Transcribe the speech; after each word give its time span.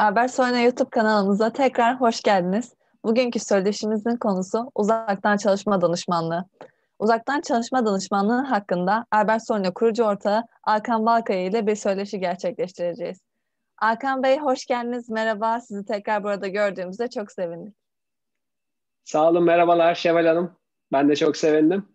Albert 0.00 0.38
YouTube 0.38 0.90
kanalımıza 0.90 1.52
tekrar 1.52 2.00
hoş 2.00 2.22
geldiniz. 2.22 2.74
Bugünkü 3.04 3.38
söyleşimizin 3.38 4.16
konusu 4.16 4.70
uzaktan 4.74 5.36
çalışma 5.36 5.80
danışmanlığı. 5.80 6.44
Uzaktan 6.98 7.40
çalışma 7.40 7.86
danışmanlığı 7.86 8.42
hakkında 8.42 9.06
Albert 9.10 9.42
kurucu 9.74 10.04
ortağı 10.04 10.44
Alkan 10.64 11.06
Balkaya 11.06 11.44
ile 11.44 11.66
bir 11.66 11.76
söyleşi 11.76 12.20
gerçekleştireceğiz. 12.20 13.20
Alkan 13.78 14.22
Bey 14.22 14.38
hoş 14.38 14.66
geldiniz. 14.66 15.10
Merhaba. 15.10 15.60
Sizi 15.60 15.84
tekrar 15.84 16.24
burada 16.24 16.48
gördüğümüzde 16.48 17.10
çok 17.10 17.32
sevindik. 17.32 17.74
Sağ 19.04 19.28
olun. 19.28 19.44
Merhabalar 19.44 19.94
Şevval 19.94 20.26
Hanım. 20.26 20.56
Ben 20.92 21.08
de 21.08 21.16
çok 21.16 21.36
sevindim. 21.36 21.88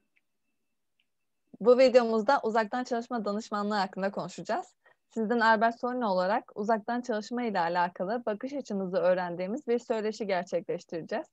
Bu 1.60 1.78
videomuzda 1.78 2.40
uzaktan 2.44 2.84
çalışma 2.84 3.26
danışmanlığı 3.26 3.76
hakkında 3.76 4.12
konuşacağız. 4.12 4.76
Sizden 5.18 5.40
Albert 5.40 5.80
Sorna 5.80 6.14
olarak 6.14 6.52
uzaktan 6.56 7.02
çalışma 7.02 7.44
ile 7.44 7.60
alakalı 7.60 8.24
bakış 8.26 8.54
açınızı 8.54 8.98
öğrendiğimiz 8.98 9.68
bir 9.68 9.80
söyleşi 9.80 10.28
gerçekleştireceğiz. 10.28 11.28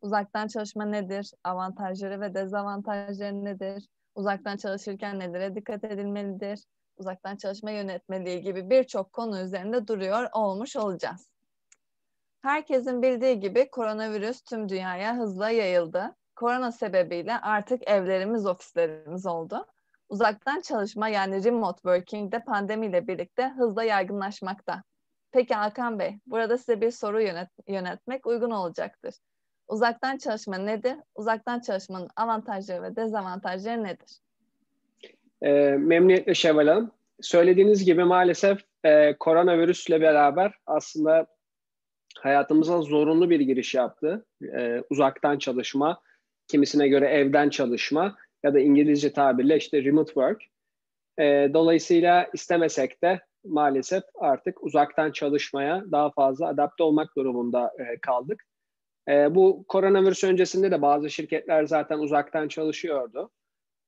Uzaktan 0.00 0.48
çalışma 0.48 0.84
nedir? 0.84 1.30
Avantajları 1.44 2.20
ve 2.20 2.34
dezavantajları 2.34 3.44
nedir? 3.44 3.88
Uzaktan 4.14 4.56
çalışırken 4.56 5.18
nelere 5.18 5.54
dikkat 5.54 5.84
edilmelidir? 5.84 6.60
Uzaktan 6.96 7.36
çalışma 7.36 7.70
yönetmeliği 7.70 8.40
gibi 8.40 8.70
birçok 8.70 9.12
konu 9.12 9.40
üzerinde 9.40 9.88
duruyor 9.88 10.28
olmuş 10.32 10.76
olacağız. 10.76 11.30
Herkesin 12.42 13.02
bildiği 13.02 13.40
gibi 13.40 13.70
koronavirüs 13.70 14.42
tüm 14.42 14.68
dünyaya 14.68 15.16
hızla 15.16 15.50
yayıldı. 15.50 16.14
Korona 16.36 16.72
sebebiyle 16.72 17.38
artık 17.38 17.88
evlerimiz 17.88 18.46
ofislerimiz 18.46 19.26
oldu. 19.26 19.66
Uzaktan 20.08 20.60
çalışma 20.60 21.08
yani 21.08 21.44
remote 21.44 21.76
working 21.76 22.32
de 22.32 22.38
pandemiyle 22.38 23.06
birlikte 23.06 23.48
hızla 23.48 23.84
yaygınlaşmakta. 23.84 24.82
Peki 25.32 25.54
Hakan 25.54 25.98
Bey, 25.98 26.18
burada 26.26 26.58
size 26.58 26.80
bir 26.80 26.90
soru 26.90 27.22
yönet 27.22 27.48
yönetmek 27.68 28.26
uygun 28.26 28.50
olacaktır. 28.50 29.14
Uzaktan 29.68 30.18
çalışma 30.18 30.58
nedir? 30.58 30.94
Uzaktan 31.14 31.60
çalışmanın 31.60 32.08
avantajları 32.16 32.82
ve 32.82 32.96
dezavantajları 32.96 33.84
nedir? 33.84 34.20
E, 35.42 35.50
memnuniyetle 35.70 36.34
Şevval 36.34 36.66
Hanım. 36.68 36.90
Söylediğiniz 37.20 37.84
gibi 37.84 38.04
maalesef 38.04 38.58
e, 38.84 39.16
koronavirüsle 39.18 40.00
beraber 40.00 40.54
aslında 40.66 41.26
hayatımıza 42.18 42.82
zorunlu 42.82 43.30
bir 43.30 43.40
giriş 43.40 43.74
yaptı. 43.74 44.26
E, 44.42 44.82
uzaktan 44.90 45.38
çalışma, 45.38 46.00
kimisine 46.48 46.88
göre 46.88 47.06
evden 47.06 47.48
çalışma 47.48 48.16
ya 48.46 48.54
da 48.54 48.60
İngilizce 48.60 49.12
tabirle 49.12 49.56
işte 49.56 49.84
remote 49.84 50.12
work. 50.12 50.42
E, 51.18 51.50
dolayısıyla 51.54 52.30
istemesek 52.34 53.02
de 53.02 53.20
maalesef 53.44 54.02
artık 54.14 54.64
uzaktan 54.64 55.12
çalışmaya 55.12 55.84
daha 55.92 56.10
fazla 56.10 56.46
adapte 56.46 56.82
olmak 56.82 57.16
durumunda 57.16 57.72
e, 57.78 57.98
kaldık. 58.00 58.44
E, 59.08 59.34
bu 59.34 59.64
koronavirüs 59.68 60.24
öncesinde 60.24 60.70
de 60.70 60.82
bazı 60.82 61.10
şirketler 61.10 61.64
zaten 61.64 61.98
uzaktan 61.98 62.48
çalışıyordu. 62.48 63.30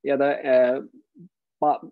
Ya 0.04 0.18
da 0.18 0.32
e, 0.32 0.82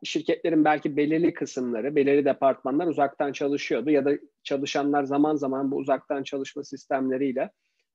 şirketlerin 0.05 0.65
belki 0.65 0.97
belirli 0.97 1.35
kısımları, 1.35 1.97
belirli 1.97 2.25
departmanlar 2.25 2.87
uzaktan 2.87 3.33
çalışıyordu. 3.33 3.91
Ya 3.91 4.05
da 4.05 4.13
çalışanlar 4.43 5.05
zaman 5.05 5.37
zaman 5.37 5.71
bu 5.71 5.77
uzaktan 5.77 6.23
çalışma 6.23 6.65
sistemleriyle 6.65 7.51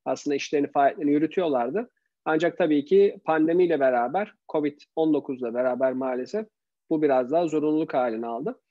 aslında 0.06 0.36
işlerini, 0.36 0.72
faaliyetlerini 0.72 1.12
yürütüyorlardı. 1.12 1.90
Ancak 2.26 2.58
tabii 2.58 2.86
ki 2.86 3.20
pandemiyle 3.26 3.80
beraber, 3.80 4.34
Covid-19 4.50 5.38
ile 5.38 5.54
beraber 5.54 5.94
maalesef 5.94 6.48
bu 6.90 7.02
biraz 7.02 7.32
daha 7.32 7.48
zorunluluk 7.48 7.94
halini 7.94 8.28
aldı. 8.28 8.62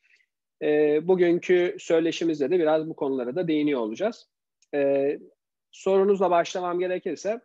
E, 0.63 1.01
bugünkü 1.09 1.77
söyleşimizde 1.79 2.51
de 2.51 2.59
biraz 2.59 2.89
bu 2.89 2.97
konulara 2.97 3.37
da 3.37 3.49
değiniyor 3.49 3.81
olacağız. 3.81 4.29
E, 4.75 5.19
sorunuzla 5.71 6.31
başlamam 6.31 6.79
gerekirse, 6.79 7.41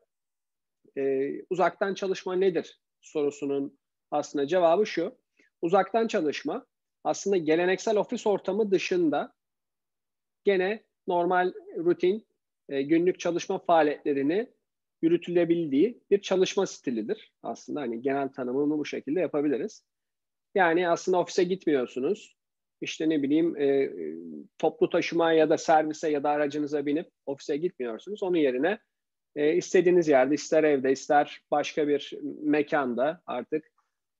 e, 0.97 1.31
uzaktan 1.49 1.93
çalışma 1.93 2.35
nedir 2.35 2.79
sorusunun 3.01 3.79
aslında 4.11 4.47
cevabı 4.47 4.85
şu. 4.85 5.17
Uzaktan 5.61 6.07
çalışma 6.07 6.65
aslında 7.03 7.37
geleneksel 7.37 7.97
ofis 7.97 8.27
ortamı 8.27 8.71
dışında 8.71 9.33
gene 10.43 10.83
normal 11.07 11.53
rutin 11.77 12.27
e, 12.69 12.81
günlük 12.81 13.19
çalışma 13.19 13.59
faaliyetlerini 13.59 14.54
yürütülebildiği 15.01 16.01
bir 16.11 16.21
çalışma 16.21 16.65
stilidir 16.65 17.31
aslında. 17.43 17.81
Hani 17.81 18.01
genel 18.01 18.29
tanımını 18.29 18.77
bu 18.77 18.85
şekilde 18.85 19.19
yapabiliriz. 19.19 19.83
Yani 20.55 20.89
aslında 20.89 21.19
ofise 21.19 21.43
gitmiyorsunuz. 21.43 22.35
İşte 22.81 23.09
ne 23.09 23.23
bileyim 23.23 23.57
e, 23.57 23.91
toplu 24.57 24.89
taşıma 24.89 25.31
ya 25.31 25.49
da 25.49 25.57
servise 25.57 26.09
ya 26.09 26.23
da 26.23 26.29
aracınıza 26.29 26.85
binip 26.85 27.09
ofise 27.25 27.57
gitmiyorsunuz. 27.57 28.23
Onun 28.23 28.37
yerine 28.37 28.79
e, 29.35 29.55
istediğiniz 29.55 30.07
yerde 30.07 30.33
ister 30.33 30.63
evde 30.63 30.91
ister 30.91 31.41
başka 31.51 31.87
bir 31.87 32.13
mekanda 32.41 33.21
artık 33.25 33.71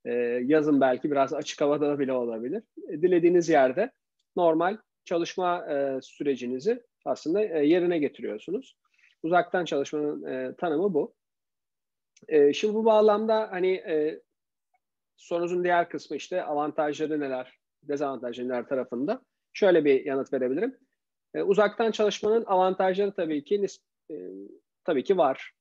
e, 0.06 0.12
yazın 0.46 0.82
belki 0.82 1.12
biraz 1.12 1.34
açık 1.34 1.62
havada 1.62 2.00
bile 2.00 2.14
olabilir. 2.14 2.64
E, 2.90 3.02
dilediğiniz 3.02 3.50
yerde 3.50 3.92
normal 4.36 4.78
çalışma 5.06 5.74
e, 5.74 6.02
sürecinizi 6.02 6.84
aslında 7.06 7.46
e, 7.46 7.66
yerine 7.66 8.00
getiriyorsunuz. 8.00 8.78
Uzaktan 9.26 9.66
çalışmanın 9.66 10.24
e, 10.24 10.56
tanımı 10.56 10.94
bu. 10.94 11.14
E, 12.28 12.54
şimdi 12.54 12.74
bu 12.74 12.86
bağlamda 12.86 13.52
hani 13.52 13.72
e, 13.74 14.22
sorunuzun 15.18 15.64
diğer 15.64 15.90
kısmı 15.90 16.18
işte 16.18 16.44
avantajları 16.44 17.20
neler, 17.20 17.60
dezavantajları 17.84 18.48
neler 18.48 18.68
tarafında 18.68 19.22
şöyle 19.54 19.86
bir 19.86 20.06
yanıt 20.06 20.34
verebilirim. 20.34 20.78
E, 21.34 21.42
uzaktan 21.42 21.92
çalışmanın 21.92 22.46
avantajları 22.46 23.12
tabii 23.12 23.44
ki 23.44 23.66
e, 24.12 24.16
tabii 24.84 25.04
ki 25.04 25.18
var. 25.18 25.52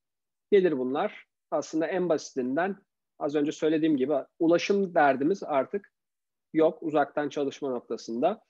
Nedir 0.52 0.78
bunlar? 0.78 1.24
Aslında 1.50 1.86
en 1.86 2.08
basitinden 2.08 2.76
az 3.18 3.34
önce 3.34 3.52
söylediğim 3.52 3.96
gibi 3.96 4.14
ulaşım 4.38 4.94
derdimiz 4.94 5.42
artık 5.42 5.92
yok 6.52 6.78
uzaktan 6.82 7.28
çalışma 7.28 7.70
noktasında. 7.70 8.40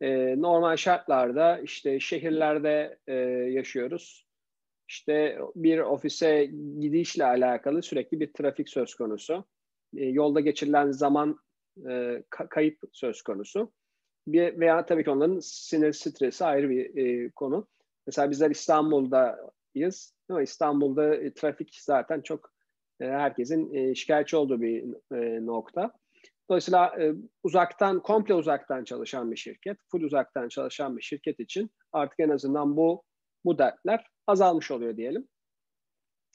E, 0.00 0.40
normal 0.40 0.76
şartlarda 0.76 1.58
işte 1.58 2.00
şehirlerde 2.00 2.98
e, 3.06 3.14
yaşıyoruz 3.50 4.25
işte 4.88 5.38
bir 5.54 5.78
ofise 5.78 6.44
gidişle 6.80 7.24
alakalı 7.24 7.82
sürekli 7.82 8.20
bir 8.20 8.32
trafik 8.32 8.68
söz 8.68 8.94
konusu. 8.94 9.44
E, 9.96 10.04
yolda 10.04 10.40
geçirilen 10.40 10.90
zaman 10.90 11.38
e, 11.88 12.22
kayıp 12.50 12.78
söz 12.92 13.22
konusu. 13.22 13.72
Bir, 14.26 14.60
veya 14.60 14.86
tabii 14.86 15.04
ki 15.04 15.10
onların 15.10 15.40
sinir 15.42 15.92
stresi 15.92 16.44
ayrı 16.44 16.70
bir 16.70 16.96
e, 16.96 17.30
konu. 17.30 17.68
Mesela 18.06 18.30
bizler 18.30 18.50
İstanbul'dayız. 18.50 20.14
Ama 20.28 20.42
İstanbul'da 20.42 21.14
e, 21.14 21.34
trafik 21.34 21.78
zaten 21.80 22.20
çok 22.20 22.52
e, 23.00 23.04
herkesin 23.04 23.74
e, 23.74 23.94
şikayetçi 23.94 24.36
olduğu 24.36 24.60
bir 24.60 24.84
e, 25.16 25.46
nokta. 25.46 25.92
Dolayısıyla 26.50 27.02
e, 27.02 27.14
uzaktan, 27.42 28.02
komple 28.02 28.34
uzaktan 28.34 28.84
çalışan 28.84 29.30
bir 29.30 29.36
şirket, 29.36 29.78
full 29.90 30.02
uzaktan 30.02 30.48
çalışan 30.48 30.96
bir 30.96 31.02
şirket 31.02 31.40
için 31.40 31.70
artık 31.92 32.20
en 32.20 32.28
azından 32.28 32.76
bu 32.76 33.02
bu 33.44 33.58
dertler 33.58 34.06
azalmış 34.26 34.70
oluyor 34.70 34.96
diyelim. 34.96 35.28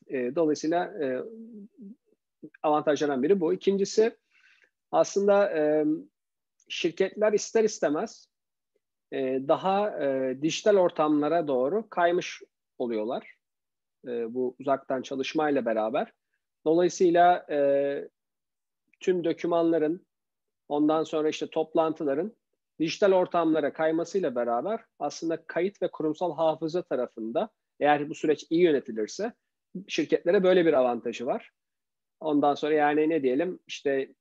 E, 0.08 0.36
dolayısıyla 0.36 0.86
e, 0.86 1.24
avantajlardan 2.64 3.24
biri 3.24 3.40
bu. 3.40 3.54
İkincisi 3.54 4.18
aslında 4.92 5.58
e, 5.58 5.86
şirketler 6.68 7.34
ister 7.34 7.64
istemez 7.64 8.28
e, 9.12 9.18
daha 9.48 10.04
e, 10.06 10.38
dijital 10.42 10.76
ortamlara 10.76 11.48
doğru 11.48 11.90
kaymış 11.90 12.42
oluyorlar. 12.78 13.36
E, 14.08 14.34
bu 14.34 14.56
uzaktan 14.60 15.02
çalışmayla 15.02 15.66
beraber. 15.66 16.14
Dolayısıyla 16.66 17.46
e, 17.50 18.10
tüm 19.00 19.24
dokümanların 19.24 20.06
ondan 20.68 21.04
sonra 21.04 21.30
işte 21.30 21.50
toplantıların 21.50 22.36
dijital 22.80 23.12
ortamlara 23.12 23.74
kaymasıyla 23.74 24.36
beraber 24.36 24.86
aslında 25.00 25.46
kayıt 25.46 25.82
ve 25.82 25.92
kurumsal 25.92 26.36
hafıza 26.36 26.82
tarafında 26.82 27.50
eğer 27.82 28.10
bu 28.10 28.16
süreç 28.16 28.46
iyi 28.50 28.62
yönetilirse 28.62 29.34
şirketlere 29.88 30.44
böyle 30.44 30.66
bir 30.66 30.74
avantajı 30.74 31.26
var. 31.26 31.52
Ondan 32.20 32.56
sonra 32.56 32.74
yani 32.74 33.10
ne 33.10 33.24
diyelim 33.24 33.60
işte 33.68 34.14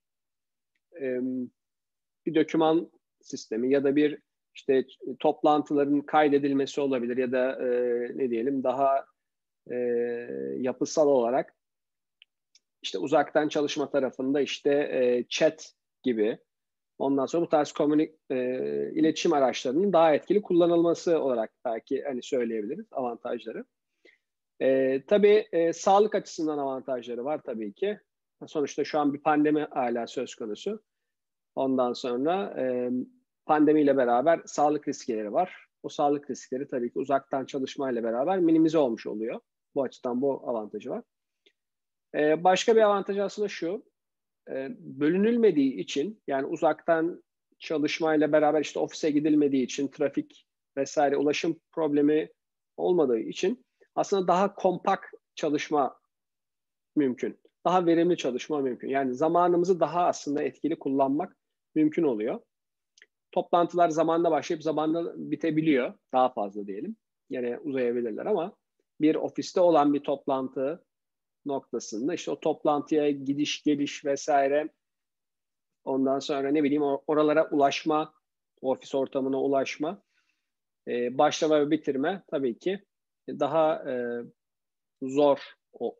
bir 2.27 2.35
doküman 2.35 2.93
sistemi 3.21 3.73
ya 3.73 3.85
da 3.85 3.97
bir 3.97 4.19
işte 4.55 4.85
toplantıların 5.19 6.01
kaydedilmesi 6.01 6.81
olabilir 6.81 7.17
ya 7.17 7.33
da 7.33 7.59
ne 8.15 8.31
diyelim 8.31 8.63
daha 8.65 9.07
yapısal 10.57 11.09
olarak 11.09 11.57
işte 12.83 12.99
uzaktan 12.99 13.49
çalışma 13.49 13.91
tarafında 13.91 14.41
işte 14.41 15.25
chat 15.29 15.73
gibi 16.03 16.39
Ondan 17.01 17.27
sonra 17.27 17.43
bu 17.43 17.49
tarz 17.49 17.73
komünik 17.73 18.15
e, 18.31 18.37
iletişim 18.95 19.33
araçlarının 19.33 19.93
daha 19.93 20.15
etkili 20.15 20.43
kullanılması 20.43 21.21
olarak 21.21 21.51
belki 21.65 22.03
hani 22.03 22.23
söyleyebiliriz 22.23 22.87
avantajları. 22.93 23.65
E, 24.61 25.03
tabii 25.07 25.49
e, 25.53 25.73
sağlık 25.73 26.15
açısından 26.15 26.59
avantajları 26.59 27.25
var 27.25 27.41
tabii 27.45 27.73
ki. 27.73 28.01
Sonuçta 28.47 28.85
şu 28.85 28.99
an 28.99 29.15
bir 29.15 29.19
pandemi 29.19 29.67
hala 29.71 30.07
söz 30.07 30.35
konusu. 30.35 30.83
Ondan 31.55 31.93
sonra 31.93 32.55
e, 32.59 32.91
pandemiyle 33.47 33.97
beraber 33.97 34.41
sağlık 34.47 34.89
riskleri 34.89 35.33
var. 35.33 35.67
o 35.83 35.89
sağlık 35.89 36.31
riskleri 36.31 36.69
tabii 36.69 36.93
ki 36.93 36.99
uzaktan 36.99 37.45
çalışmayla 37.45 38.03
beraber 38.03 38.39
minimize 38.39 38.79
olmuş 38.79 39.07
oluyor. 39.07 39.41
Bu 39.75 39.83
açıdan 39.83 40.23
bu 40.23 40.49
avantajı 40.49 40.91
var. 40.91 41.03
Ee, 42.15 42.45
başka 42.45 42.77
bir 42.77 42.81
avantajı 42.81 43.25
aslında 43.25 43.49
şu, 43.49 43.83
e, 44.49 44.69
bölünülmediği 44.79 45.75
için 45.75 46.23
yani 46.27 46.47
uzaktan 46.47 47.23
çalışmayla 47.59 48.33
beraber 48.33 48.61
işte 48.61 48.79
ofise 48.79 49.11
gidilmediği 49.11 49.65
için 49.65 49.89
trafik 49.89 50.47
vesaire 50.77 51.17
ulaşım 51.17 51.61
problemi 51.73 52.31
olmadığı 52.77 53.19
için 53.19 53.65
aslında 53.95 54.29
daha 54.29 54.55
kompak 54.55 55.13
çalışma 55.35 56.01
mümkün. 56.97 57.41
Daha 57.65 57.87
verimli 57.87 58.17
çalışma 58.17 58.61
mümkün. 58.61 58.89
Yani 58.89 59.15
zamanımızı 59.15 59.81
daha 59.81 60.07
aslında 60.07 60.43
etkili 60.43 60.79
kullanmak 60.79 61.37
mümkün 61.75 62.03
oluyor. 62.03 62.41
Toplantılar 63.33 63.89
zamanında 63.89 64.31
başlayıp 64.31 64.63
zamanında 64.63 65.15
bitebiliyor. 65.17 65.95
Daha 66.13 66.33
fazla 66.33 66.67
diyelim. 66.67 66.97
Yine 67.31 67.59
uzayabilirler 67.59 68.27
ama 68.27 68.57
bir 69.01 69.15
ofiste 69.15 69.61
olan 69.61 69.95
bir 69.95 70.01
toplantı 70.01 70.85
noktasında 71.51 72.15
işte 72.15 72.31
o 72.31 72.41
toplantıya 72.41 73.11
gidiş 73.11 73.63
geliş 73.63 74.05
vesaire 74.05 74.69
ondan 75.85 76.19
sonra 76.19 76.51
ne 76.51 76.63
bileyim 76.63 76.83
oralara 76.83 77.49
ulaşma 77.51 78.15
ofis 78.61 78.95
ortamına 78.95 79.41
ulaşma 79.41 80.03
e, 80.89 81.19
başlama 81.19 81.61
ve 81.61 81.71
bitirme 81.71 82.23
tabii 82.31 82.59
ki 82.59 82.85
daha 83.29 83.91
e, 83.91 83.95
zor 85.03 85.39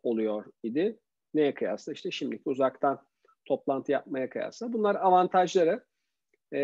oluyor 0.03 0.45
idi. 0.63 0.99
Neye 1.33 1.53
kıyasla? 1.53 1.93
İşte 1.93 2.11
şimdiki 2.11 2.41
uzaktan 2.45 3.05
toplantı 3.45 3.91
yapmaya 3.91 4.29
kıyasla. 4.29 4.73
Bunlar 4.73 4.95
avantajları 4.95 5.85
e, 6.53 6.59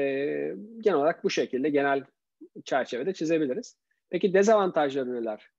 genel 0.81 0.97
olarak 0.97 1.23
bu 1.23 1.29
şekilde 1.29 1.69
genel 1.69 2.03
çerçevede 2.65 3.13
çizebiliriz. 3.13 3.77
Peki 4.09 4.33
dezavantajları 4.33 5.13
neler 5.13 5.49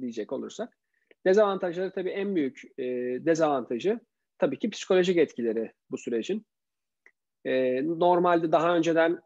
diyecek 0.00 0.32
olursak? 0.32 0.78
Dezavantajları 1.26 1.90
tabii 1.90 2.10
en 2.10 2.36
büyük 2.36 2.62
e, 2.78 2.84
dezavantajı 3.26 4.00
tabii 4.38 4.58
ki 4.58 4.70
psikolojik 4.70 5.16
etkileri 5.16 5.72
bu 5.90 5.98
sürecin. 5.98 6.46
E, 7.44 7.82
normalde 7.84 8.52
daha 8.52 8.76
önceden 8.76 9.20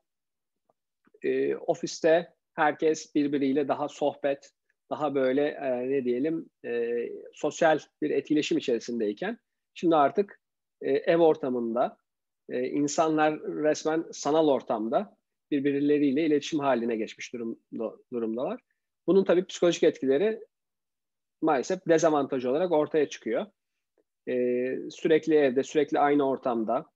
e, 1.23 1.57
ofiste 1.57 2.35
herkes 2.55 3.15
birbiriyle 3.15 3.69
daha 3.69 3.89
sohbet, 3.89 4.51
daha 4.91 5.15
böyle 5.15 5.47
e, 5.49 5.91
ne 5.91 6.05
diyelim 6.05 6.51
e, 6.65 6.95
sosyal 7.33 7.79
bir 8.03 8.11
etkileşim 8.11 8.59
içerisindeyken 8.59 9.39
şimdi 9.75 9.97
artık 9.97 10.41
e, 10.81 10.91
ev 10.91 11.19
ortamında 11.19 11.97
e, 12.49 12.67
insanlar 12.69 13.41
resmen 13.41 14.05
sanal 14.13 14.49
ortamda 14.49 15.17
birbirleriyle 15.51 16.27
iletişim 16.27 16.61
haline 16.61 16.97
geçmiş 16.97 17.33
durumda, 17.33 17.97
durumdalar. 18.13 18.61
Bunun 19.07 19.25
tabii 19.25 19.45
psikolojik 19.45 19.83
etkileri 19.83 20.41
maalesef 21.43 21.89
dezavantaj 21.89 22.45
olarak 22.45 22.73
ortaya 22.73 23.09
çıkıyor. 23.09 23.47
E, 24.29 24.35
sürekli 24.91 25.35
evde, 25.35 25.63
sürekli 25.63 25.99
aynı 25.99 26.29
ortamda 26.29 26.87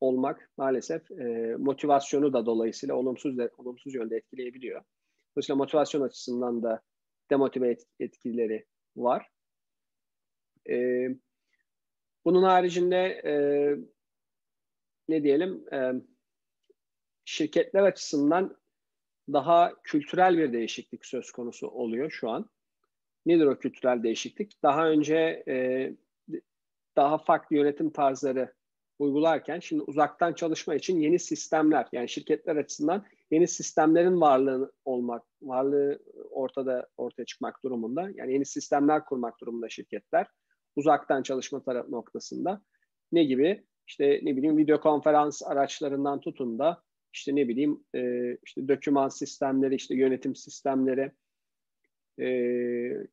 olmak 0.00 0.50
maalesef 0.56 1.10
e, 1.10 1.56
motivasyonu 1.58 2.32
da 2.32 2.46
dolayısıyla 2.46 2.94
olumsuz 2.94 3.38
de, 3.38 3.50
olumsuz 3.58 3.94
yönde 3.94 4.16
etkileyebiliyor. 4.16 4.82
Dolayısıyla 5.36 5.56
motivasyon 5.56 6.02
açısından 6.02 6.62
da 6.62 6.82
demotive 7.30 7.76
etkileri 8.00 8.66
var. 8.96 9.28
E, 10.70 11.08
bunun 12.24 12.42
haricinde 12.42 12.96
e, 13.24 13.34
ne 15.08 15.22
diyelim 15.22 15.64
e, 15.72 15.92
şirketler 17.24 17.82
açısından 17.82 18.56
daha 19.32 19.72
kültürel 19.82 20.38
bir 20.38 20.52
değişiklik 20.52 21.06
söz 21.06 21.32
konusu 21.32 21.68
oluyor 21.68 22.10
şu 22.10 22.30
an. 22.30 22.50
Nedir 23.26 23.46
o 23.46 23.58
kültürel 23.58 24.02
değişiklik? 24.02 24.62
Daha 24.62 24.88
önce 24.88 25.44
e, 25.48 25.92
daha 26.96 27.18
farklı 27.18 27.56
yönetim 27.56 27.90
tarzları 27.90 28.52
uygularken 28.98 29.60
şimdi 29.60 29.82
uzaktan 29.82 30.32
çalışma 30.32 30.74
için 30.74 31.00
yeni 31.00 31.18
sistemler 31.18 31.86
yani 31.92 32.08
şirketler 32.08 32.56
açısından 32.56 33.04
yeni 33.30 33.48
sistemlerin 33.48 34.20
varlığı 34.20 34.72
olmak, 34.84 35.22
varlığı 35.42 35.98
ortada 36.30 36.88
ortaya 36.96 37.24
çıkmak 37.24 37.64
durumunda. 37.64 38.10
Yani 38.14 38.32
yeni 38.32 38.46
sistemler 38.46 39.04
kurmak 39.04 39.40
durumunda 39.40 39.68
şirketler 39.68 40.26
uzaktan 40.76 41.22
çalışma 41.22 41.62
tarafı 41.62 41.90
noktasında. 41.90 42.62
Ne 43.12 43.24
gibi? 43.24 43.64
İşte 43.86 44.20
ne 44.22 44.36
bileyim 44.36 44.56
video 44.56 44.80
konferans 44.80 45.42
araçlarından 45.42 46.20
tutun 46.20 46.58
da 46.58 46.82
işte 47.12 47.36
ne 47.36 47.48
bileyim 47.48 47.84
e, 47.94 48.32
işte 48.46 48.68
doküman 48.68 49.08
sistemleri, 49.08 49.74
işte 49.74 49.94
yönetim 49.94 50.36
sistemleri 50.36 51.12
e, 52.20 52.28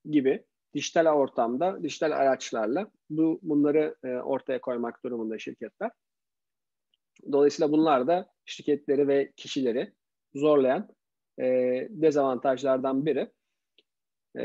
gibi 0.05 0.45
dijital 0.73 1.05
ortamda, 1.05 1.83
dijital 1.83 2.11
araçlarla 2.11 2.91
bu 3.09 3.39
bunları 3.41 3.95
e, 4.03 4.07
ortaya 4.07 4.61
koymak 4.61 5.03
durumunda 5.03 5.39
şirketler. 5.39 5.91
Dolayısıyla 7.31 7.71
bunlar 7.71 8.07
da 8.07 8.29
şirketleri 8.45 9.07
ve 9.07 9.31
kişileri 9.37 9.93
zorlayan 10.35 10.89
e, 11.39 11.45
dezavantajlardan 11.89 13.05
biri. 13.05 13.31
E, 14.37 14.43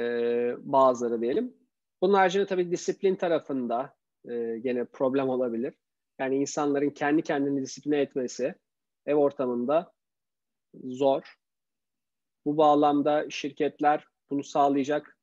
bazıları 0.59 1.21
diyelim. 1.21 1.55
Bunun 2.03 2.15
haricinde 2.15 2.47
tabii 2.47 2.71
disiplin 2.71 3.15
tarafında 3.15 3.95
e, 4.29 4.59
gene 4.59 4.85
problem 4.85 5.29
olabilir. 5.29 5.75
Yani 6.19 6.37
insanların 6.37 6.91
kendi 6.91 7.23
kendini 7.23 7.63
disipline 7.63 8.01
etmesi 8.01 8.55
ev 9.07 9.15
ortamında 9.15 9.93
zor. 10.85 11.37
Bu 12.47 12.57
bağlamda 12.57 13.31
şirketler 13.31 14.07
bunu 14.31 14.45
sağlayacak 14.45 15.19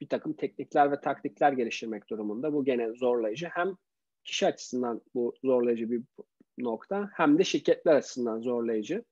bir 0.00 0.08
takım 0.08 0.32
teknikler 0.32 0.92
ve 0.92 1.00
taktikler 1.00 1.52
geliştirmek 1.52 2.10
durumunda. 2.10 2.52
Bu 2.52 2.64
gene 2.64 2.92
zorlayıcı. 2.94 3.48
Hem 3.52 3.76
kişi 4.24 4.46
açısından 4.46 5.02
bu 5.14 5.34
zorlayıcı 5.44 5.90
bir 5.90 6.02
nokta 6.58 7.10
hem 7.12 7.38
de 7.38 7.44
şirketler 7.44 7.94
açısından 7.94 8.40
zorlayıcı 8.40 9.04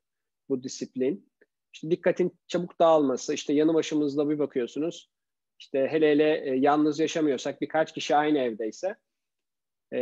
bu 0.48 0.62
disiplin. 0.62 1.32
İşte 1.72 1.90
dikkatin 1.90 2.38
çabuk 2.46 2.80
dağılması, 2.80 3.34
işte 3.34 3.52
yanı 3.52 3.74
başımızda 3.74 4.30
bir 4.30 4.38
bakıyorsunuz. 4.38 5.10
İşte 5.58 5.88
hele 5.90 6.10
hele 6.10 6.50
e, 6.50 6.56
yalnız 6.56 7.00
yaşamıyorsak 7.00 7.60
birkaç 7.60 7.94
kişi 7.94 8.16
aynı 8.16 8.38
evdeyse 8.38 8.96
e, 9.92 9.98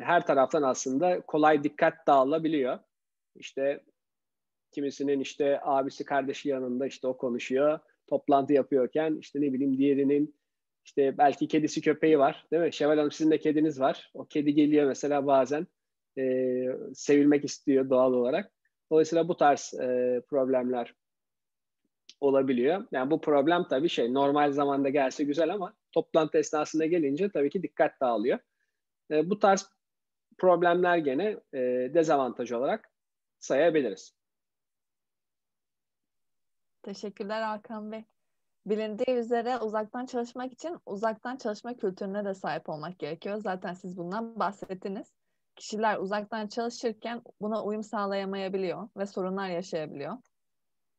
her 0.00 0.26
taraftan 0.26 0.62
aslında 0.62 1.20
kolay 1.20 1.64
dikkat 1.64 2.06
dağılabiliyor. 2.06 2.78
İşte 3.34 3.84
kimisinin 4.70 5.20
işte 5.20 5.60
abisi 5.62 6.04
kardeşi 6.04 6.48
yanında 6.48 6.86
işte 6.86 7.06
o 7.06 7.16
konuşuyor. 7.16 7.80
Toplantı 8.06 8.52
yapıyorken 8.52 9.16
işte 9.20 9.40
ne 9.40 9.52
bileyim 9.52 9.78
diğerinin 9.78 10.36
işte 10.84 11.18
belki 11.18 11.48
kedisi 11.48 11.80
köpeği 11.80 12.18
var 12.18 12.46
değil 12.52 12.62
mi? 12.62 12.72
Şevval 12.72 12.96
Hanım 12.96 13.12
sizin 13.12 13.30
de 13.30 13.38
kediniz 13.38 13.80
var. 13.80 14.10
O 14.14 14.24
kedi 14.24 14.54
geliyor 14.54 14.86
mesela 14.86 15.26
bazen 15.26 15.66
e, 16.18 16.22
sevilmek 16.94 17.44
istiyor 17.44 17.90
doğal 17.90 18.12
olarak. 18.12 18.52
Dolayısıyla 18.90 19.28
bu 19.28 19.36
tarz 19.36 19.74
e, 19.80 20.20
problemler 20.28 20.94
olabiliyor. 22.20 22.86
Yani 22.92 23.10
bu 23.10 23.20
problem 23.20 23.68
tabii 23.68 23.88
şey 23.88 24.14
normal 24.14 24.52
zamanda 24.52 24.88
gelse 24.88 25.24
güzel 25.24 25.54
ama 25.54 25.74
toplantı 25.92 26.38
esnasında 26.38 26.86
gelince 26.86 27.28
tabii 27.30 27.50
ki 27.50 27.62
dikkat 27.62 28.00
dağılıyor. 28.00 28.38
E, 29.10 29.30
bu 29.30 29.38
tarz 29.38 29.70
problemler 30.38 30.96
gene 30.96 31.36
e, 31.54 31.58
dezavantaj 31.94 32.52
olarak 32.52 32.90
sayabiliriz. 33.38 34.15
Teşekkürler 36.86 37.42
Hakan 37.42 37.92
Bey. 37.92 38.04
Bilindiği 38.66 39.16
üzere 39.16 39.58
uzaktan 39.58 40.06
çalışmak 40.06 40.52
için 40.52 40.78
uzaktan 40.86 41.36
çalışma 41.36 41.76
kültürüne 41.76 42.24
de 42.24 42.34
sahip 42.34 42.68
olmak 42.68 42.98
gerekiyor. 42.98 43.36
Zaten 43.36 43.74
siz 43.74 43.96
bundan 43.96 44.38
bahsettiniz. 44.38 45.06
Kişiler 45.56 45.98
uzaktan 45.98 46.46
çalışırken 46.46 47.22
buna 47.40 47.64
uyum 47.64 47.82
sağlayamayabiliyor 47.82 48.88
ve 48.96 49.06
sorunlar 49.06 49.48
yaşayabiliyor. 49.48 50.16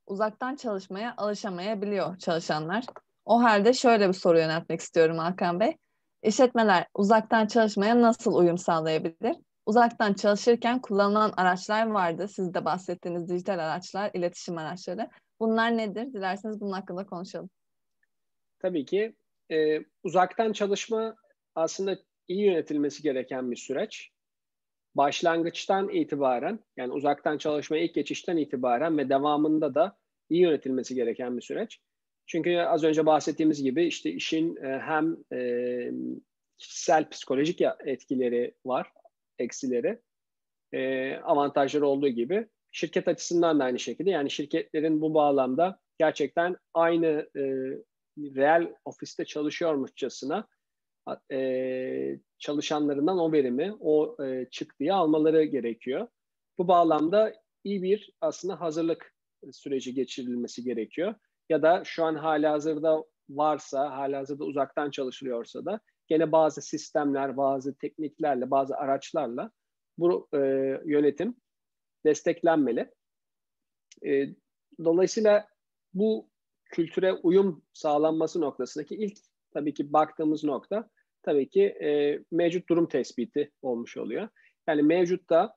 Uzaktan 0.08 0.56
çalışmaya 0.56 1.14
alışamayabiliyor 1.18 2.18
çalışanlar. 2.18 2.86
O 3.26 3.44
halde 3.44 3.74
şöyle 3.74 4.08
bir 4.08 4.14
soru 4.14 4.40
yöneltmek 4.40 4.80
istiyorum 4.80 5.18
Hakan 5.18 5.60
Bey. 5.60 5.78
İşletmeler 6.24 6.88
uzaktan 6.96 7.48
çalışmaya 7.48 8.02
nasıl 8.02 8.36
uyum 8.36 8.58
sağlayabilir? 8.58 9.36
Uzaktan 9.66 10.14
çalışırken 10.14 10.82
kullanılan 10.82 11.34
araçlar 11.38 11.88
vardı. 11.88 12.28
Siz 12.28 12.54
de 12.54 12.66
bahsettiğiniz 12.66 13.30
dijital 13.30 13.60
araçlar, 13.60 14.12
iletişim 14.14 14.58
araçları. 14.58 15.10
Bunlar 15.40 15.78
nedir? 15.78 16.14
Dilerseniz 16.14 16.62
bunun 16.62 16.72
hakkında 16.72 17.06
konuşalım. 17.06 17.50
Tabii 18.60 18.86
ki. 18.86 19.16
E, 19.52 19.80
uzaktan 20.04 20.54
çalışma 20.54 21.16
aslında 21.56 22.00
iyi 22.28 22.46
yönetilmesi 22.46 23.04
gereken 23.04 23.52
bir 23.52 23.56
süreç. 23.56 24.12
Başlangıçtan 24.96 25.90
itibaren, 25.90 26.60
yani 26.78 26.94
uzaktan 26.94 27.38
çalışmaya 27.38 27.84
ilk 27.84 27.94
geçişten 27.94 28.38
itibaren 28.38 28.98
ve 28.98 29.10
devamında 29.10 29.76
da 29.76 29.98
iyi 30.30 30.42
yönetilmesi 30.42 30.96
gereken 30.96 31.38
bir 31.38 31.42
süreç. 31.42 31.82
Çünkü 32.26 32.58
az 32.58 32.84
önce 32.84 33.06
bahsettiğimiz 33.06 33.64
gibi 33.64 33.86
işte 33.86 34.12
işin 34.12 34.56
e, 34.56 34.80
hem 34.80 35.18
e, 35.34 35.92
kişisel 36.58 37.10
psikolojik 37.10 37.62
etkileri 37.86 38.56
var, 38.66 38.92
eksileri, 39.40 40.02
e, 40.74 41.14
avantajları 41.16 41.88
olduğu 41.88 42.08
gibi 42.08 42.48
şirket 42.72 43.08
açısından 43.08 43.60
da 43.60 43.64
aynı 43.64 43.80
şekilde. 43.80 44.10
Yani 44.10 44.32
şirketlerin 44.32 45.02
bu 45.02 45.14
bağlamda 45.14 45.80
gerçekten 45.98 46.58
aynı 46.74 47.30
e, 47.36 47.42
reel 48.18 48.74
ofiste 48.86 49.26
çalışıyormuşçasına 49.26 50.48
e, 51.32 52.20
çalışanlarından 52.38 53.20
o 53.20 53.32
verimi, 53.32 53.76
o 53.80 54.24
e, 54.26 54.48
çıktıyı 54.52 54.96
almaları 54.96 55.44
gerekiyor. 55.44 56.08
Bu 56.58 56.68
bağlamda 56.68 57.34
iyi 57.64 57.84
bir 57.84 58.12
aslında 58.22 58.62
hazırlık 58.62 59.14
süreci 59.52 59.94
geçirilmesi 59.94 60.64
gerekiyor. 60.64 61.16
Ya 61.50 61.62
da 61.62 61.84
şu 61.86 62.04
an 62.04 62.16
hala 62.16 62.52
hazırda 62.52 63.04
varsa, 63.30 63.92
hala 63.92 64.20
hazırda 64.20 64.44
uzaktan 64.44 64.92
çalışılıyorsa 64.92 65.66
da 65.66 65.80
gene 66.08 66.32
bazı 66.32 66.62
sistemler, 66.62 67.38
bazı 67.38 67.78
tekniklerle, 67.78 68.52
bazı 68.52 68.76
araçlarla 68.78 69.52
bu 69.98 70.28
e, 70.34 70.38
yönetim 70.86 71.36
desteklenmeli. 72.06 72.92
E, 74.06 74.26
dolayısıyla 74.84 75.48
bu 75.94 76.30
kültüre 76.66 77.14
uyum 77.14 77.64
sağlanması 77.74 78.42
noktasındaki 78.42 78.96
ilk 78.96 79.18
tabii 79.54 79.74
ki 79.74 79.94
baktığımız 79.94 80.44
nokta 80.44 80.90
tabii 81.24 81.50
ki 81.50 81.64
e, 81.64 82.20
mevcut 82.32 82.70
durum 82.70 82.88
tespiti 82.88 83.52
olmuş 83.62 83.98
oluyor. 83.98 84.30
Yani 84.68 84.84
mevcutta 84.84 85.56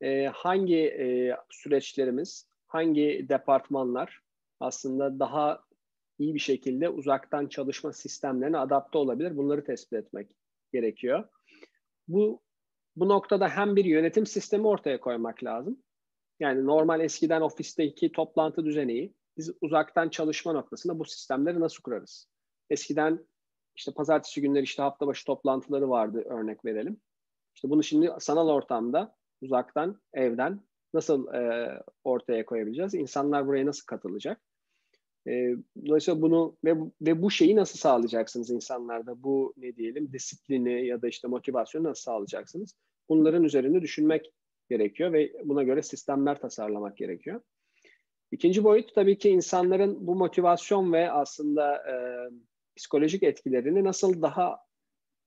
e, 0.00 0.26
hangi 0.26 0.78
e, 0.78 1.36
süreçlerimiz, 1.50 2.48
hangi 2.66 3.26
departmanlar 3.28 4.20
aslında 4.60 5.18
daha 5.18 5.64
iyi 6.18 6.34
bir 6.34 6.40
şekilde 6.40 6.88
uzaktan 6.88 7.46
çalışma 7.46 7.92
sistemlerine 7.92 8.58
adapte 8.58 8.98
olabilir. 8.98 9.36
Bunları 9.36 9.64
tespit 9.64 9.92
etmek 9.92 10.30
gerekiyor. 10.72 11.28
Bu 12.08 12.42
bu 13.00 13.08
noktada 13.08 13.48
hem 13.48 13.76
bir 13.76 13.84
yönetim 13.84 14.26
sistemi 14.26 14.66
ortaya 14.66 15.00
koymak 15.00 15.44
lazım. 15.44 15.82
Yani 16.40 16.66
normal 16.66 17.00
eskiden 17.00 17.40
ofisteki 17.40 18.12
toplantı 18.12 18.64
düzeni, 18.64 19.14
biz 19.36 19.50
uzaktan 19.60 20.08
çalışma 20.08 20.52
noktasında 20.52 20.98
bu 20.98 21.04
sistemleri 21.04 21.60
nasıl 21.60 21.82
kurarız? 21.82 22.28
Eskiden 22.70 23.26
işte 23.76 23.92
pazartesi 23.92 24.40
günleri 24.40 24.62
işte 24.62 24.82
hafta 24.82 25.06
başı 25.06 25.26
toplantıları 25.26 25.90
vardı 25.90 26.24
örnek 26.30 26.64
verelim. 26.64 27.00
İşte 27.54 27.70
bunu 27.70 27.82
şimdi 27.82 28.10
sanal 28.18 28.48
ortamda 28.48 29.16
uzaktan, 29.40 30.00
evden 30.12 30.60
nasıl 30.94 31.34
e, 31.34 31.70
ortaya 32.04 32.46
koyabileceğiz? 32.46 32.94
İnsanlar 32.94 33.46
buraya 33.46 33.66
nasıl 33.66 33.86
katılacak? 33.86 34.40
E, 35.26 35.54
dolayısıyla 35.86 36.22
bunu 36.22 36.56
ve, 36.64 36.74
ve 37.00 37.22
bu 37.22 37.30
şeyi 37.30 37.56
nasıl 37.56 37.78
sağlayacaksınız 37.78 38.50
insanlarda? 38.50 39.22
Bu 39.22 39.54
ne 39.56 39.76
diyelim 39.76 40.12
disiplini 40.12 40.86
ya 40.86 41.02
da 41.02 41.08
işte 41.08 41.28
motivasyonu 41.28 41.84
nasıl 41.84 42.02
sağlayacaksınız? 42.02 42.74
Bunların 43.10 43.44
üzerinde 43.44 43.82
düşünmek 43.82 44.32
gerekiyor 44.68 45.12
ve 45.12 45.32
buna 45.44 45.62
göre 45.62 45.82
sistemler 45.82 46.40
tasarlamak 46.40 46.96
gerekiyor. 46.96 47.40
İkinci 48.32 48.64
boyut 48.64 48.94
tabii 48.94 49.18
ki 49.18 49.28
insanların 49.28 50.06
bu 50.06 50.14
motivasyon 50.14 50.92
ve 50.92 51.10
aslında 51.10 51.76
e, 51.76 51.94
psikolojik 52.76 53.22
etkilerini 53.22 53.84
nasıl 53.84 54.22
daha 54.22 54.58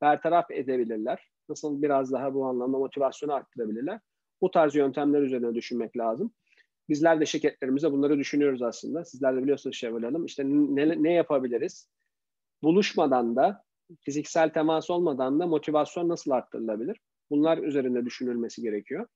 bertaraf 0.01 0.51
edebilirler? 0.51 1.29
Nasıl 1.49 1.81
biraz 1.81 2.11
daha 2.11 2.33
bu 2.33 2.45
anlamda 2.45 2.77
motivasyonu 2.77 3.33
arttırabilirler? 3.33 3.99
Bu 4.41 4.51
tarz 4.51 4.75
yöntemler 4.75 5.21
üzerine 5.21 5.55
düşünmek 5.55 5.97
lazım. 5.97 6.33
Bizler 6.89 7.19
de 7.19 7.25
şirketlerimizde 7.25 7.91
bunları 7.91 8.19
düşünüyoruz 8.19 8.61
aslında. 8.61 9.05
Sizler 9.05 9.35
de 9.35 9.43
biliyorsunuz 9.43 9.75
Şevval 9.75 10.03
Hanım. 10.03 10.25
İşte 10.25 10.43
ne, 10.45 11.03
ne 11.03 11.13
yapabiliriz? 11.13 11.89
Buluşmadan 12.63 13.35
da, 13.35 13.63
fiziksel 14.01 14.49
temas 14.49 14.89
olmadan 14.89 15.39
da 15.39 15.47
motivasyon 15.47 16.09
nasıl 16.09 16.31
arttırılabilir? 16.31 16.97
Bunlar 17.29 17.57
üzerinde 17.57 18.05
düşünülmesi 18.05 18.61
gerekiyor. 18.61 19.07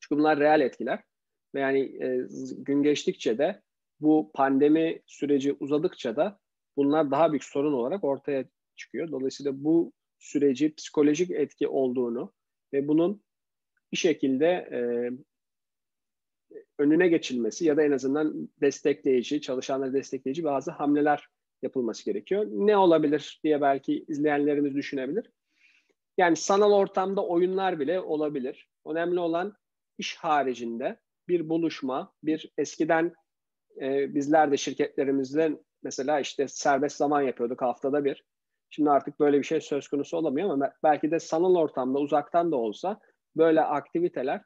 Çünkü 0.00 0.18
bunlar 0.20 0.40
reel 0.40 0.60
etkiler. 0.60 1.02
Ve 1.54 1.60
yani 1.60 1.80
e, 1.80 2.26
gün 2.56 2.82
geçtikçe 2.82 3.38
de 3.38 3.62
bu 4.00 4.30
pandemi 4.34 5.02
süreci 5.06 5.52
uzadıkça 5.52 6.16
da 6.16 6.38
bunlar 6.76 7.10
daha 7.10 7.32
büyük 7.32 7.44
sorun 7.44 7.72
olarak 7.72 8.04
ortaya 8.04 8.44
çıkıyor. 8.76 9.10
Dolayısıyla 9.10 9.64
bu 9.64 9.92
süreci 10.18 10.74
psikolojik 10.74 11.30
etki 11.30 11.68
olduğunu 11.68 12.32
ve 12.72 12.88
bunun 12.88 13.22
bir 13.92 13.96
şekilde 13.96 14.46
e, 14.46 14.78
önüne 16.78 17.08
geçilmesi 17.08 17.64
ya 17.64 17.76
da 17.76 17.82
en 17.82 17.90
azından 17.90 18.48
destekleyici, 18.60 19.40
çalışanları 19.40 19.92
destekleyici 19.92 20.44
bazı 20.44 20.70
hamleler 20.70 21.28
yapılması 21.62 22.04
gerekiyor. 22.04 22.46
Ne 22.50 22.76
olabilir 22.76 23.40
diye 23.44 23.60
belki 23.60 24.04
izleyenlerimiz 24.08 24.74
düşünebilir. 24.74 25.30
Yani 26.18 26.36
sanal 26.36 26.72
ortamda 26.72 27.26
oyunlar 27.26 27.80
bile 27.80 28.00
olabilir. 28.00 28.68
Önemli 28.86 29.20
olan 29.20 29.54
iş 29.98 30.16
haricinde 30.16 31.00
bir 31.28 31.48
buluşma, 31.48 32.12
bir 32.22 32.52
eskiden 32.58 33.14
e, 33.80 34.14
bizler 34.14 34.52
de 34.52 34.56
şirketlerimizde 34.56 35.60
mesela 35.82 36.20
işte 36.20 36.48
serbest 36.48 36.96
zaman 36.96 37.22
yapıyorduk 37.22 37.62
haftada 37.62 38.04
bir. 38.04 38.24
Şimdi 38.70 38.90
artık 38.90 39.20
böyle 39.20 39.38
bir 39.38 39.44
şey 39.44 39.60
söz 39.60 39.88
konusu 39.88 40.16
olamıyor 40.16 40.50
ama 40.50 40.72
belki 40.82 41.10
de 41.10 41.20
sanal 41.20 41.54
ortamda 41.54 41.98
uzaktan 41.98 42.52
da 42.52 42.56
olsa 42.56 43.00
böyle 43.36 43.60
aktiviteler 43.60 44.42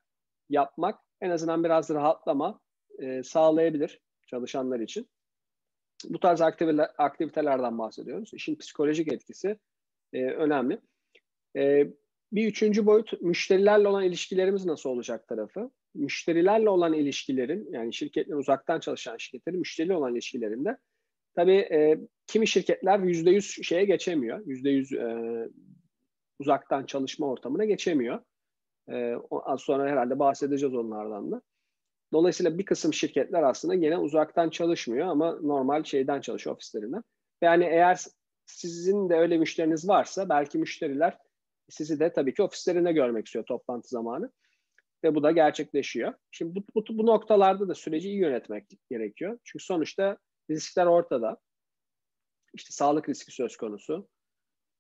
yapmak 0.49 1.01
en 1.21 1.31
azından 1.31 1.65
biraz 1.65 1.91
rahatlama 1.91 2.61
e, 2.99 3.23
sağlayabilir 3.23 4.01
çalışanlar 4.27 4.81
için. 4.81 5.09
Bu 6.05 6.21
tarz 6.21 6.41
aktivitelerden 6.99 7.79
bahsediyoruz. 7.79 8.31
İşin 8.35 8.57
psikolojik 8.57 9.13
etkisi 9.13 9.59
e, 10.13 10.25
önemli. 10.25 10.81
E, 11.59 11.89
bir 12.33 12.47
üçüncü 12.47 12.87
boyut 12.87 13.23
müşterilerle 13.23 13.89
olan 13.89 14.05
ilişkilerimiz 14.05 14.67
nasıl 14.67 14.91
olacak 14.91 15.29
tarafı. 15.29 15.71
Müşterilerle 15.95 16.71
olan 16.71 16.93
ilişkilerin 16.93 17.69
yani 17.73 17.95
şirketlerin 17.95 18.39
uzaktan 18.39 18.81
çalışan 18.81 19.17
şirketlerin 19.17 19.59
müşteriyle 19.59 19.97
olan 19.97 20.13
ilişkilerinde 20.13 20.77
tabii 21.35 21.57
e, 21.57 21.99
kimi 22.27 22.47
şirketler 22.47 22.99
yüzde 22.99 23.31
yüz 23.31 23.59
şeye 23.63 23.85
geçemiyor. 23.85 24.47
Yüzde 24.47 24.71
yüz 24.71 24.93
e, 24.93 25.49
uzaktan 26.39 26.85
çalışma 26.85 27.27
ortamına 27.27 27.65
geçemiyor. 27.65 28.21
E, 28.91 29.15
az 29.31 29.61
sonra 29.61 29.91
herhalde 29.91 30.19
bahsedeceğiz 30.19 30.75
onlardan 30.75 31.33
da. 31.33 31.43
Dolayısıyla 32.13 32.59
bir 32.59 32.65
kısım 32.65 32.95
şirketler 32.95 33.43
aslında 33.43 33.75
gene 33.75 33.99
uzaktan 33.99 34.51
çalışmıyor 34.51 35.07
ama 35.07 35.33
normal 35.33 35.85
şeyden 35.85 36.21
çalışıyor 36.21 36.57
ofislerinden. 36.57 37.03
Yani 37.43 37.65
eğer 37.65 37.99
sizin 38.47 39.09
de 39.09 39.15
öyle 39.15 39.39
müşteriniz 39.39 39.89
varsa 39.89 40.29
belki 40.29 40.59
müşteriler 40.59 41.19
sizi 41.69 42.01
de 42.01 42.13
tabii 42.13 42.35
ki 42.35 42.43
ofislerinde 42.43 42.93
görmek 42.93 43.27
istiyor 43.27 43.45
toplantı 43.45 43.89
zamanı. 43.89 44.33
Ve 45.05 45.15
bu 45.15 45.23
da 45.23 45.31
gerçekleşiyor. 45.31 46.15
Şimdi 46.31 46.55
bu, 46.55 46.65
bu, 46.75 46.99
bu 46.99 47.07
noktalarda 47.07 47.69
da 47.69 47.75
süreci 47.75 48.09
iyi 48.09 48.19
yönetmek 48.19 48.67
gerekiyor. 48.91 49.39
Çünkü 49.45 49.65
sonuçta 49.65 50.19
riskler 50.51 50.87
ortada. 50.87 51.39
İşte 52.55 52.73
sağlık 52.73 53.09
riski 53.09 53.33
söz 53.33 53.57
konusu. 53.57 54.09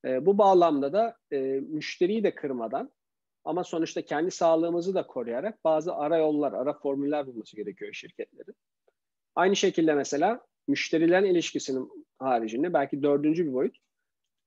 E, 0.05 0.27
bu 0.27 0.39
bağlamda 0.39 0.93
da 0.93 1.17
e, 1.33 1.39
müşteriyi 1.61 2.25
de 2.25 2.35
kırmadan 2.35 2.93
ama 3.45 3.65
sonuçta 3.65 4.03
kendi 4.03 4.31
sağlığımızı 4.31 4.95
da 4.95 5.07
koruyarak 5.07 5.65
bazı 5.65 5.95
ara 5.95 6.17
yollar, 6.17 6.53
ara 6.53 6.73
formüller 6.73 7.27
bulması 7.27 7.57
gerekiyor 7.57 7.93
şirketlerin. 7.93 8.55
Aynı 9.35 9.57
şekilde 9.57 9.95
mesela 9.95 10.41
müşterilerin 10.69 11.27
ilişkisinin 11.27 12.07
haricinde 12.19 12.73
belki 12.73 13.03
dördüncü 13.03 13.47
bir 13.47 13.53
boyut 13.53 13.77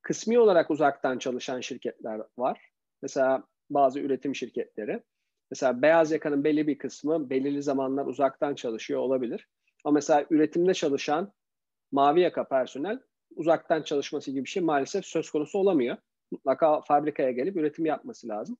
kısmi 0.02 0.38
olarak 0.38 0.70
uzaktan 0.70 1.18
çalışan 1.18 1.60
şirketler 1.60 2.20
var. 2.38 2.70
Mesela 3.02 3.44
bazı 3.70 4.00
üretim 4.00 4.34
şirketleri. 4.34 5.02
Mesela 5.50 5.82
beyaz 5.82 6.12
yakanın 6.12 6.44
belli 6.44 6.66
bir 6.66 6.78
kısmı 6.78 7.30
belirli 7.30 7.62
zamanlar 7.62 8.06
uzaktan 8.06 8.54
çalışıyor 8.54 9.00
olabilir. 9.00 9.48
Ama 9.84 9.94
mesela 9.94 10.26
üretimde 10.30 10.74
çalışan 10.74 11.32
mavi 11.92 12.20
yaka 12.20 12.48
personel 12.48 13.00
uzaktan 13.36 13.82
çalışması 13.82 14.30
gibi 14.30 14.44
bir 14.44 14.50
şey 14.50 14.62
maalesef 14.62 15.06
söz 15.06 15.30
konusu 15.30 15.58
olamıyor. 15.58 15.96
Mutlaka 16.30 16.80
fabrikaya 16.80 17.30
gelip 17.30 17.56
üretim 17.56 17.86
yapması 17.86 18.28
lazım. 18.28 18.56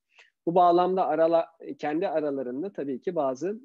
Bu 0.46 0.54
bağlamda 0.54 1.06
arala, 1.06 1.46
kendi 1.78 2.08
aralarında 2.08 2.72
tabii 2.72 3.00
ki 3.00 3.14
bazı 3.14 3.61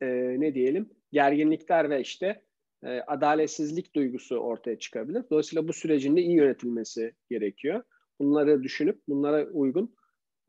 e, 0.00 0.06
ne 0.40 0.54
diyelim 0.54 0.90
gerginlikler 1.12 1.90
ve 1.90 2.00
işte 2.00 2.42
e, 2.84 3.00
adaletsizlik 3.00 3.94
duygusu 3.94 4.36
ortaya 4.36 4.78
çıkabilir. 4.78 5.24
Dolayısıyla 5.30 5.68
bu 5.68 5.72
sürecin 5.72 6.16
de 6.16 6.20
iyi 6.20 6.36
yönetilmesi 6.36 7.14
gerekiyor. 7.30 7.82
Bunları 8.20 8.62
düşünüp 8.62 9.00
bunlara 9.08 9.46
uygun 9.46 9.94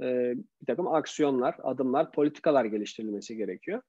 e, 0.01 0.33
bir 0.61 0.65
takım 0.67 0.87
aksiyonlar, 0.87 1.55
adımlar, 1.63 2.11
politikalar 2.11 2.65
geliştirilmesi 2.65 3.37
gerekiyor. 3.37 3.81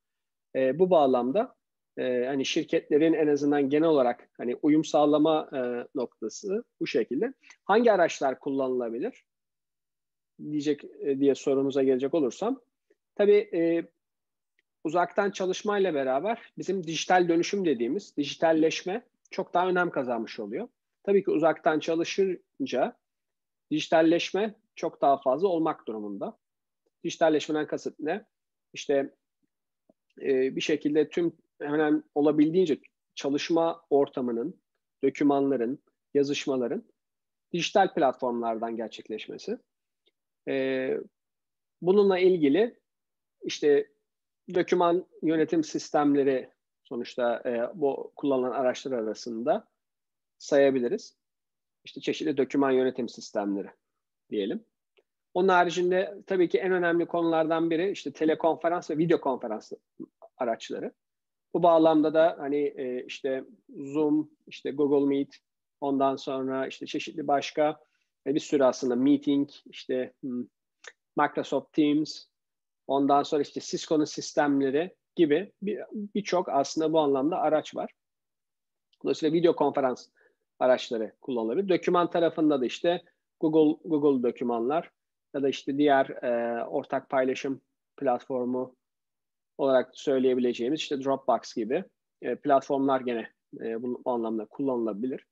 E, 0.57 0.79
bu 0.79 0.91
bağlamda 0.91 1.55
e, 1.99 2.25
hani 2.27 2.45
şirketlerin 2.45 3.13
en 3.13 3.27
azından 3.27 3.69
genel 3.69 3.89
olarak 3.89 4.31
hani 4.37 4.57
uyum 4.63 4.85
sağlama 4.85 5.51
e, 5.53 5.61
noktası 5.95 6.65
bu 6.81 6.87
şekilde. 6.87 7.35
Hangi 7.65 7.93
araçlar 7.93 8.39
kullanılabilir? 8.39 9.25
diyecek 10.51 10.85
e, 10.85 11.21
diye 11.21 11.35
sorumuza 11.35 11.83
gelecek 11.83 12.15
olursam. 12.15 12.61
Tabii 13.15 13.51
e, 13.55 13.85
uzaktan 14.85 15.31
çalışmayla 15.31 15.95
beraber 15.95 16.53
bizim 16.59 16.87
dijital 16.87 17.29
dönüşüm 17.29 17.65
dediğimiz 17.65 18.17
dijitalleşme 18.17 19.07
çok 19.31 19.55
daha 19.55 19.69
önem 19.69 19.91
kazanmış 19.91 20.41
oluyor. 20.41 20.69
Tabii 21.03 21.25
ki 21.25 21.31
uzaktan 21.31 21.81
çalışınca 21.81 22.97
dijitalleşme 23.71 24.55
çok 24.77 25.03
daha 25.03 25.21
fazla 25.21 25.49
olmak 25.49 25.87
durumunda. 25.87 26.39
Dijitalleşmeden 27.05 27.67
kasıt 27.67 28.01
ne? 28.01 28.25
İşte 28.73 29.15
e, 30.23 30.57
bir 30.57 30.61
şekilde 30.61 31.09
tüm 31.09 31.37
hemen 31.61 32.05
olabildiğince 32.15 32.79
çalışma 33.15 33.83
ortamının, 33.91 34.61
dokümanların, 35.05 35.79
yazışmaların 36.15 36.85
dijital 37.53 37.95
platformlardan 37.95 38.77
gerçekleşmesi. 38.77 39.59
E, 40.49 40.97
bununla 41.83 42.19
ilgili 42.19 42.81
işte 43.45 43.92
doküman 44.55 45.07
yönetim 45.23 45.65
sistemleri 45.65 46.51
sonuçta 46.85 47.43
e, 47.47 47.81
bu 47.81 48.13
kullanılan 48.17 48.51
araçlar 48.51 48.93
arasında 48.93 49.69
sayabiliriz. 50.39 51.17
İşte 51.85 52.01
çeşitli 52.01 52.37
doküman 52.37 52.71
yönetim 52.71 53.09
sistemleri 53.09 53.71
diyelim. 54.31 54.65
Onun 55.35 55.49
haricinde 55.49 56.23
tabii 56.27 56.49
ki 56.49 56.59
en 56.59 56.73
önemli 56.73 57.07
konulardan 57.07 57.71
biri 57.71 57.91
işte 57.91 58.13
telekonferans 58.13 58.91
ve 58.91 58.99
video 58.99 59.21
konferans 59.21 59.73
araçları. 60.37 60.93
Bu 61.55 61.63
bağlamda 61.63 62.15
da 62.15 62.37
hani 62.39 62.57
e, 62.57 63.05
işte 63.07 63.45
Zoom, 63.69 64.31
işte 64.47 64.71
Google 64.71 65.07
Meet, 65.07 65.37
ondan 65.81 66.17
sonra 66.17 66.67
işte 66.67 66.87
çeşitli 66.87 67.27
başka 67.27 67.81
e, 68.27 68.35
bir 68.35 68.41
sürü 68.41 68.65
aslında 68.65 68.97
meeting, 68.97 69.51
işte 69.67 70.13
hmm, 70.21 70.47
Microsoft 71.17 71.73
Teams, 71.73 72.27
ondan 72.87 73.23
sonra 73.23 73.43
işte 73.43 73.61
Cisco'nun 73.61 74.05
sistemleri 74.05 74.97
gibi 75.17 75.53
birçok 75.93 76.47
bir 76.47 76.61
aslında 76.61 76.93
bu 76.93 77.01
anlamda 77.01 77.39
araç 77.39 77.77
var. 77.77 77.91
Dolayısıyla 79.03 79.33
video 79.33 79.57
konferans 79.57 80.09
araçları 80.59 81.13
kullanılabilir. 81.21 81.69
Doküman 81.69 82.11
tarafında 82.11 82.61
da 82.61 82.67
işte 82.67 83.03
Google 83.41 83.81
Google 83.85 84.29
dokümanlar 84.29 84.91
ya 85.35 85.43
da 85.43 85.49
işte 85.49 85.79
diğer 85.79 86.07
e, 86.07 86.65
ortak 86.65 87.09
paylaşım 87.11 87.61
platformu 87.97 88.77
olarak 89.59 89.91
söyleyebileceğimiz 89.93 90.81
işte 90.81 91.05
Dropbox 91.05 91.55
gibi 91.55 91.85
e, 92.23 92.37
platformlar 92.37 93.01
gene 93.01 93.29
e, 93.61 93.83
bu 93.83 94.03
anlamda 94.05 94.47
kullanılabilir. 94.47 95.27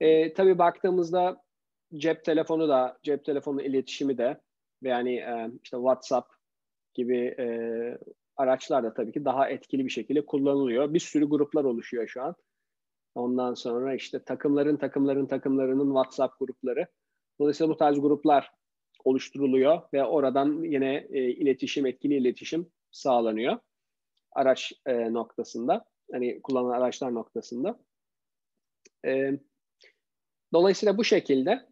E, 0.00 0.32
tabii 0.32 0.58
baktığımızda 0.58 1.42
cep 1.94 2.24
telefonu 2.24 2.68
da, 2.68 2.98
cep 3.02 3.24
telefonu 3.24 3.62
iletişimi 3.62 4.18
de 4.18 4.40
ve 4.82 4.88
yani 4.88 5.16
e, 5.16 5.50
işte 5.62 5.76
WhatsApp 5.76 6.35
gibi 6.96 7.34
e, 7.38 7.46
araçlar 8.36 8.84
da 8.84 8.94
tabii 8.94 9.12
ki 9.12 9.24
daha 9.24 9.48
etkili 9.48 9.84
bir 9.84 9.90
şekilde 9.90 10.26
kullanılıyor. 10.26 10.94
Bir 10.94 11.00
sürü 11.00 11.24
gruplar 11.24 11.64
oluşuyor 11.64 12.08
şu 12.08 12.22
an. 12.22 12.34
Ondan 13.14 13.54
sonra 13.54 13.94
işte 13.94 14.24
takımların 14.24 14.76
takımların 14.76 15.26
takımlarının 15.26 15.86
WhatsApp 15.86 16.38
grupları. 16.38 16.86
Dolayısıyla 17.40 17.72
bu 17.72 17.76
tarz 17.76 18.00
gruplar 18.00 18.50
oluşturuluyor 19.04 19.82
ve 19.92 20.04
oradan 20.04 20.62
yine 20.62 21.06
e, 21.10 21.30
iletişim, 21.30 21.86
etkili 21.86 22.14
iletişim 22.14 22.70
sağlanıyor. 22.90 23.58
Araç 24.32 24.72
e, 24.86 25.12
noktasında, 25.12 25.84
hani 26.12 26.42
kullanılan 26.42 26.80
araçlar 26.80 27.14
noktasında. 27.14 27.80
E, 29.06 29.30
dolayısıyla 30.52 30.98
bu 30.98 31.04
şekilde 31.04 31.66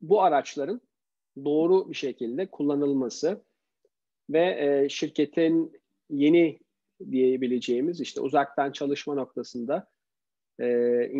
bu 0.00 0.22
araçların 0.22 0.80
doğru 1.44 1.90
bir 1.90 1.94
şekilde 1.94 2.50
kullanılması 2.50 3.44
ve 4.30 4.56
e, 4.58 4.88
şirketin 4.88 5.72
yeni 6.10 6.58
diyebileceğimiz 7.10 8.00
işte 8.00 8.20
uzaktan 8.20 8.72
çalışma 8.72 9.14
noktasında 9.14 9.88
e, 10.60 11.10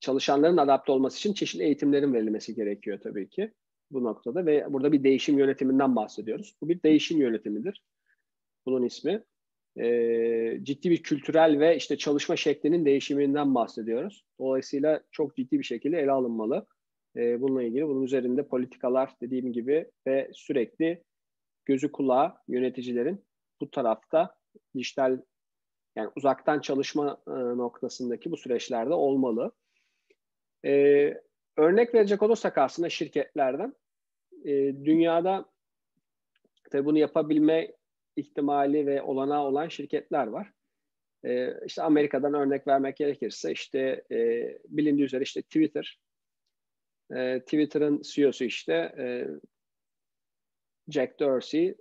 çalışanların 0.00 0.56
adapte 0.56 0.92
olması 0.92 1.18
için 1.18 1.32
çeşitli 1.32 1.64
eğitimlerin 1.64 2.14
verilmesi 2.14 2.54
gerekiyor 2.54 2.98
tabii 3.02 3.28
ki 3.28 3.52
bu 3.90 4.04
noktada 4.04 4.46
ve 4.46 4.66
burada 4.72 4.92
bir 4.92 5.04
değişim 5.04 5.38
yönetiminden 5.38 5.96
bahsediyoruz. 5.96 6.56
Bu 6.62 6.68
bir 6.68 6.82
değişim 6.82 7.20
yönetimidir. 7.20 7.82
Bunun 8.66 8.82
ismi. 8.82 9.24
E, 9.78 10.58
ciddi 10.62 10.90
bir 10.90 11.02
kültürel 11.02 11.60
ve 11.60 11.76
işte 11.76 11.98
çalışma 11.98 12.36
şeklinin 12.36 12.84
değişiminden 12.84 13.54
bahsediyoruz. 13.54 14.24
Dolayısıyla 14.38 15.02
çok 15.10 15.36
ciddi 15.36 15.58
bir 15.58 15.64
şekilde 15.64 15.98
ele 15.98 16.10
alınmalı. 16.10 16.66
E, 17.16 17.40
bununla 17.40 17.62
ilgili 17.62 17.88
bunun 17.88 18.02
üzerinde 18.02 18.48
politikalar 18.48 19.10
dediğim 19.20 19.52
gibi 19.52 19.90
ve 20.06 20.30
sürekli 20.32 21.02
gözü 21.66 21.92
kulağı 21.92 22.34
yöneticilerin 22.48 23.24
bu 23.60 23.70
tarafta 23.70 24.36
dijital 24.74 25.20
yani 25.96 26.10
uzaktan 26.16 26.60
çalışma 26.60 27.22
e, 27.26 27.30
noktasındaki 27.30 28.30
bu 28.30 28.36
süreçlerde 28.36 28.94
olmalı. 28.94 29.52
Ee, 30.64 31.22
örnek 31.56 31.94
verecek 31.94 32.22
olursak 32.22 32.58
aslında 32.58 32.88
şirketlerden 32.88 33.74
e, 34.44 34.52
dünyada 34.84 35.44
tabii 36.70 36.84
bunu 36.84 36.98
yapabilme 36.98 37.72
ihtimali 38.16 38.86
ve 38.86 39.02
olanağı 39.02 39.42
olan 39.42 39.68
şirketler 39.68 40.26
var. 40.26 40.52
E, 41.24 41.54
işte 41.66 41.82
Amerika'dan 41.82 42.34
örnek 42.34 42.66
vermek 42.66 42.96
gerekirse 42.96 43.52
işte 43.52 44.04
e, 44.10 44.48
bilindiği 44.68 45.04
üzere 45.04 45.22
işte 45.22 45.42
Twitter 45.42 46.00
e, 47.14 47.40
Twitter'ın 47.40 48.02
CEO'su 48.02 48.44
işte 48.44 48.72
e, 48.98 49.26
Jack 50.88 51.20
Dorsey 51.20 51.74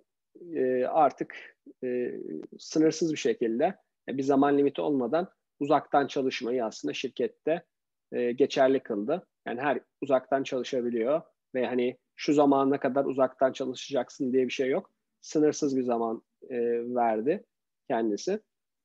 e, 0.55 0.85
artık 0.85 1.57
e, 1.83 2.11
sınırsız 2.59 3.11
bir 3.11 3.17
şekilde 3.17 3.75
bir 4.09 4.23
zaman 4.23 4.57
limiti 4.57 4.81
olmadan 4.81 5.29
uzaktan 5.59 6.07
çalışmayı 6.07 6.65
aslında 6.65 6.93
şirkette 6.93 7.65
e, 8.11 8.31
geçerli 8.31 8.79
kıldı. 8.79 9.27
Yani 9.47 9.61
her 9.61 9.79
uzaktan 10.01 10.43
çalışabiliyor 10.43 11.21
ve 11.55 11.65
hani 11.65 11.97
şu 12.15 12.33
zamana 12.33 12.79
kadar 12.79 13.05
uzaktan 13.05 13.51
çalışacaksın 13.51 14.33
diye 14.33 14.45
bir 14.45 14.53
şey 14.53 14.69
yok. 14.69 14.91
Sınırsız 15.21 15.77
bir 15.77 15.83
zaman 15.83 16.23
e, 16.49 16.57
verdi 16.95 17.45
kendisi. 17.89 18.39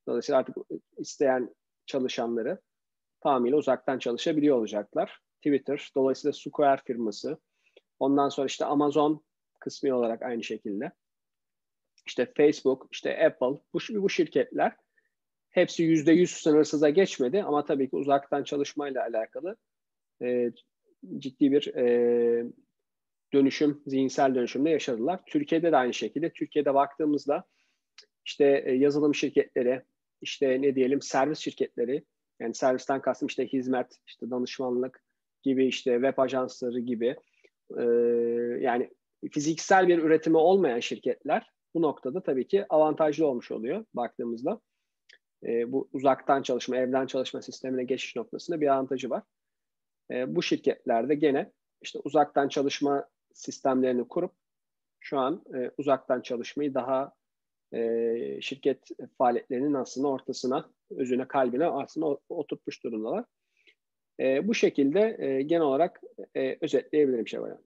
Dolayısıyla 0.08 0.38
artık 0.38 0.56
isteyen 0.98 1.54
çalışanları 1.86 2.58
tamamıyla 3.20 3.58
uzaktan 3.58 3.98
çalışabiliyor 3.98 4.56
olacaklar. 4.56 5.20
Twitter, 5.36 5.90
dolayısıyla 5.96 6.32
Square 6.32 6.80
firması, 6.86 7.38
ondan 7.98 8.28
sonra 8.28 8.46
işte 8.46 8.64
Amazon 8.64 9.24
kısmi 9.60 9.94
olarak 9.94 10.22
aynı 10.22 10.44
şekilde. 10.44 10.92
İşte 12.06 12.32
Facebook, 12.36 12.88
işte 12.92 13.26
Apple, 13.26 13.60
bu, 13.74 13.78
bu 14.02 14.10
şirketler 14.10 14.76
hepsi 15.50 15.82
yüzde 15.82 16.12
yüz 16.12 16.30
sınırsıza 16.30 16.90
geçmedi 16.90 17.42
ama 17.42 17.64
tabii 17.64 17.90
ki 17.90 17.96
uzaktan 17.96 18.44
çalışmayla 18.44 19.02
alakalı 19.02 19.56
e, 20.22 20.52
ciddi 21.18 21.52
bir 21.52 21.74
e, 21.74 22.44
dönüşüm, 23.32 23.82
zihinsel 23.86 24.34
dönüşümde 24.34 24.70
yaşadılar. 24.70 25.20
Türkiye'de 25.26 25.72
de 25.72 25.76
aynı 25.76 25.94
şekilde. 25.94 26.30
Türkiye'de 26.30 26.74
baktığımızda 26.74 27.44
işte 28.24 28.62
e, 28.66 28.72
yazılım 28.72 29.14
şirketleri, 29.14 29.82
işte 30.20 30.62
ne 30.62 30.74
diyelim 30.74 31.02
servis 31.02 31.38
şirketleri, 31.38 32.04
yani 32.40 32.54
servisten 32.54 33.00
kastım 33.00 33.26
işte 33.26 33.46
hizmet, 33.46 33.86
işte 34.06 34.30
danışmanlık 34.30 35.02
gibi 35.42 35.66
işte 35.66 35.92
web 35.94 36.18
ajansları 36.18 36.80
gibi 36.80 37.16
e, 37.78 37.82
yani 38.60 38.90
fiziksel 39.30 39.88
bir 39.88 39.98
üretimi 39.98 40.36
olmayan 40.36 40.80
şirketler 40.80 41.50
bu 41.74 41.82
noktada 41.82 42.22
tabii 42.22 42.48
ki 42.48 42.66
avantajlı 42.68 43.26
olmuş 43.26 43.50
oluyor 43.50 43.84
baktığımızda. 43.94 44.60
E, 45.46 45.72
bu 45.72 45.88
uzaktan 45.92 46.42
çalışma, 46.42 46.76
evden 46.76 47.06
çalışma 47.06 47.42
sistemine 47.42 47.84
geçiş 47.84 48.16
noktasında 48.16 48.60
bir 48.60 48.68
avantajı 48.68 49.10
var. 49.10 49.22
E, 50.10 50.34
bu 50.34 50.42
şirketlerde 50.42 51.14
gene 51.14 51.52
işte 51.82 51.98
uzaktan 52.04 52.48
çalışma 52.48 53.08
sistemlerini 53.34 54.08
kurup 54.08 54.32
şu 55.00 55.18
an 55.18 55.44
e, 55.54 55.70
uzaktan 55.78 56.20
çalışmayı 56.20 56.74
daha 56.74 57.12
e, 57.74 58.40
şirket 58.40 58.88
faaliyetlerinin 59.18 59.74
aslında 59.74 60.08
ortasına, 60.08 60.70
özüne, 60.90 61.28
kalbine 61.28 61.66
aslında 61.66 62.18
oturtmuş 62.28 62.84
durumdalar. 62.84 63.24
E, 64.20 64.48
bu 64.48 64.54
şekilde 64.54 65.16
e, 65.18 65.42
genel 65.42 65.62
olarak 65.62 66.00
e, 66.36 66.58
özetleyebilirim 66.60 67.28
Şevval 67.28 67.56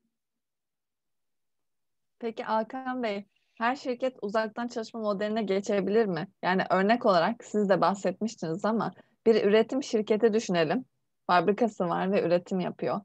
Peki 2.25 2.43
Hakan 2.43 3.03
Bey, 3.03 3.25
her 3.55 3.77
şirket 3.77 4.17
uzaktan 4.23 4.69
çalışma 4.69 5.01
modeline 5.01 5.43
geçebilir 5.43 6.07
mi? 6.07 6.29
Yani 6.43 6.63
örnek 6.71 7.07
olarak 7.07 7.45
siz 7.45 7.69
de 7.69 7.81
bahsetmiştiniz 7.81 8.65
ama 8.65 8.93
bir 9.27 9.45
üretim 9.45 9.83
şirketi 9.83 10.33
düşünelim. 10.33 10.85
Fabrikası 11.27 11.85
var 11.85 12.13
ve 12.13 12.23
üretim 12.23 12.61
yapıyor. 12.61 13.01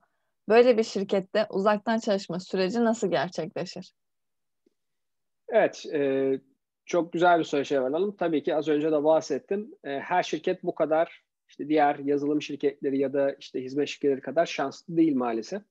Böyle 0.50 0.78
bir 0.78 0.84
şirkette 0.84 1.48
uzaktan 1.50 2.00
çalışma 2.00 2.40
süreci 2.40 2.84
nasıl 2.84 3.12
gerçekleşir? 3.12 3.94
Evet, 5.50 5.86
e, 5.94 6.32
çok 6.86 7.14
güzel 7.14 7.40
bir 7.40 7.44
soru 7.44 7.66
şey 7.66 7.82
var 7.82 8.02
Tabii 8.20 8.44
ki 8.44 8.56
az 8.56 8.68
önce 8.68 8.92
de 8.92 9.04
bahsettim. 9.04 9.72
E, 9.84 9.90
her 10.00 10.24
şirket 10.24 10.64
bu 10.64 10.76
kadar 10.76 11.24
işte 11.48 11.68
diğer 11.68 11.96
yazılım 11.96 12.42
şirketleri 12.42 13.00
ya 13.00 13.14
da 13.14 13.34
işte 13.34 13.64
hizmet 13.64 13.88
şirketleri 13.88 14.22
kadar 14.22 14.46
şanslı 14.46 14.98
değil 14.98 15.16
maalesef. 15.16 15.62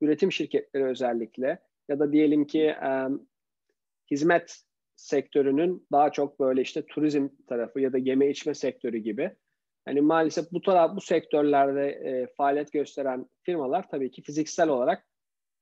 Üretim 0.00 0.32
şirketleri 0.32 0.84
özellikle 0.84 1.58
ya 1.88 1.98
da 1.98 2.12
diyelim 2.12 2.46
ki 2.46 2.62
e, 2.62 3.08
hizmet 4.10 4.64
sektörünün 4.96 5.86
daha 5.92 6.12
çok 6.12 6.40
böyle 6.40 6.62
işte 6.62 6.86
turizm 6.86 7.28
tarafı 7.48 7.80
ya 7.80 7.92
da 7.92 7.98
yeme 7.98 8.30
içme 8.30 8.54
sektörü 8.54 8.98
gibi. 8.98 9.36
Hani 9.84 10.00
maalesef 10.00 10.52
bu 10.52 10.60
taraf 10.60 10.96
bu 10.96 11.00
sektörlerde 11.00 11.88
e, 11.88 12.26
faaliyet 12.36 12.72
gösteren 12.72 13.26
firmalar 13.42 13.88
tabii 13.88 14.10
ki 14.10 14.22
fiziksel 14.22 14.68
olarak 14.68 15.06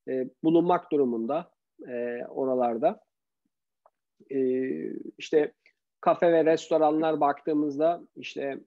e, 0.07 0.29
bulunmak 0.43 0.91
durumunda 0.91 1.51
e, 1.87 2.25
oralarda. 2.29 3.03
E, 4.31 4.39
işte 5.17 5.53
kafe 6.01 6.31
ve 6.31 6.45
restoranlar 6.45 7.19
baktığımızda 7.19 8.01
işte 8.15 8.59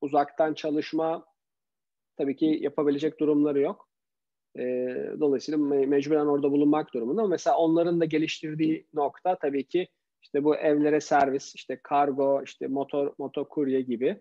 uzaktan 0.00 0.54
çalışma 0.54 1.26
tabii 2.16 2.36
ki 2.36 2.58
yapabilecek 2.60 3.20
durumları 3.20 3.60
yok. 3.60 3.91
E, 4.58 4.62
dolayısıyla 5.20 5.58
me- 5.60 5.86
mecburen 5.86 6.26
orada 6.26 6.52
bulunmak 6.52 6.94
durumunda. 6.94 7.26
Mesela 7.26 7.56
onların 7.56 8.00
da 8.00 8.04
geliştirdiği 8.04 8.86
nokta 8.94 9.38
tabii 9.38 9.64
ki 9.64 9.88
işte 10.22 10.44
bu 10.44 10.56
evlere 10.56 11.00
servis, 11.00 11.54
işte 11.54 11.80
kargo, 11.82 12.42
işte 12.44 12.66
motor 12.66 13.14
motokurye 13.18 13.80
gibi 13.80 14.20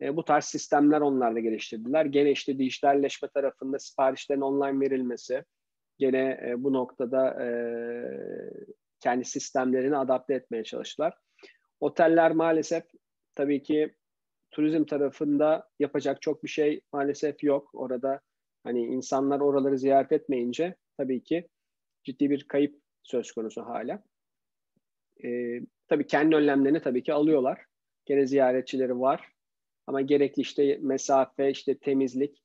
e, 0.00 0.16
bu 0.16 0.24
tarz 0.24 0.44
sistemler 0.44 1.00
onlar 1.00 1.34
da 1.34 1.40
geliştirdiler. 1.40 2.04
Gene 2.04 2.30
işte 2.30 2.58
dijitalleşme 2.58 3.28
tarafında 3.28 3.78
siparişlerin 3.78 4.40
online 4.40 4.80
verilmesi, 4.80 5.44
gene 5.98 6.40
e, 6.46 6.64
bu 6.64 6.72
noktada 6.72 7.44
e, 7.44 7.48
kendi 9.00 9.24
sistemlerini 9.24 9.96
adapte 9.96 10.34
etmeye 10.34 10.64
çalıştılar. 10.64 11.14
Oteller 11.80 12.32
maalesef 12.32 12.84
tabii 13.34 13.62
ki 13.62 13.94
turizm 14.50 14.84
tarafında 14.84 15.68
yapacak 15.78 16.22
çok 16.22 16.44
bir 16.44 16.48
şey 16.48 16.80
maalesef 16.92 17.44
yok. 17.44 17.70
Orada 17.72 18.20
hani 18.66 18.84
insanlar 18.86 19.40
oraları 19.40 19.78
ziyaret 19.78 20.12
etmeyince 20.12 20.76
tabii 20.96 21.22
ki 21.22 21.48
ciddi 22.04 22.30
bir 22.30 22.48
kayıp 22.48 22.80
söz 23.02 23.32
konusu 23.32 23.62
hala. 23.62 24.02
Ee, 25.24 25.60
tabii 25.88 26.06
kendi 26.06 26.36
önlemlerini 26.36 26.82
tabii 26.82 27.02
ki 27.02 27.12
alıyorlar. 27.12 27.64
Gene 28.06 28.26
ziyaretçileri 28.26 29.00
var. 29.00 29.28
Ama 29.86 30.00
gerekli 30.00 30.40
işte 30.40 30.78
mesafe, 30.82 31.50
işte 31.50 31.78
temizlik 31.78 32.42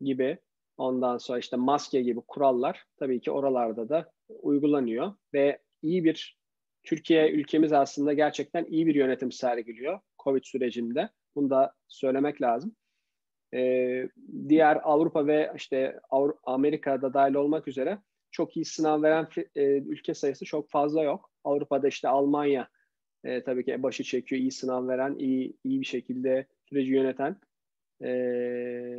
gibi 0.00 0.38
ondan 0.76 1.18
sonra 1.18 1.38
işte 1.38 1.56
maske 1.56 2.02
gibi 2.02 2.20
kurallar 2.28 2.84
tabii 2.96 3.20
ki 3.20 3.30
oralarda 3.30 3.88
da 3.88 4.12
uygulanıyor 4.28 5.12
ve 5.34 5.58
iyi 5.82 6.04
bir 6.04 6.38
Türkiye 6.82 7.30
ülkemiz 7.30 7.72
aslında 7.72 8.12
gerçekten 8.12 8.64
iyi 8.64 8.86
bir 8.86 8.94
yönetim 8.94 9.32
sergiliyor 9.32 10.00
Covid 10.24 10.44
sürecinde. 10.44 11.08
Bunu 11.34 11.50
da 11.50 11.74
söylemek 11.88 12.42
lazım. 12.42 12.76
Ee, 13.54 14.08
diğer 14.48 14.80
Avrupa 14.82 15.26
ve 15.26 15.52
işte 15.56 16.00
Avru- 16.10 16.38
Amerika'da 16.44 17.14
dahil 17.14 17.34
olmak 17.34 17.68
üzere 17.68 17.98
çok 18.30 18.56
iyi 18.56 18.64
sınav 18.64 19.02
veren 19.02 19.28
e, 19.54 19.64
ülke 19.64 20.14
sayısı 20.14 20.44
çok 20.44 20.70
fazla 20.70 21.02
yok. 21.02 21.30
Avrupa'da 21.44 21.88
işte 21.88 22.08
Almanya 22.08 22.68
e, 23.24 23.42
tabii 23.42 23.64
ki 23.64 23.82
başı 23.82 24.04
çekiyor, 24.04 24.40
iyi 24.40 24.50
sınav 24.50 24.88
veren, 24.88 25.14
iyi 25.18 25.56
iyi 25.64 25.80
bir 25.80 25.86
şekilde 25.86 26.46
süreci 26.68 26.92
yöneten 26.92 27.36
e, 28.02 28.10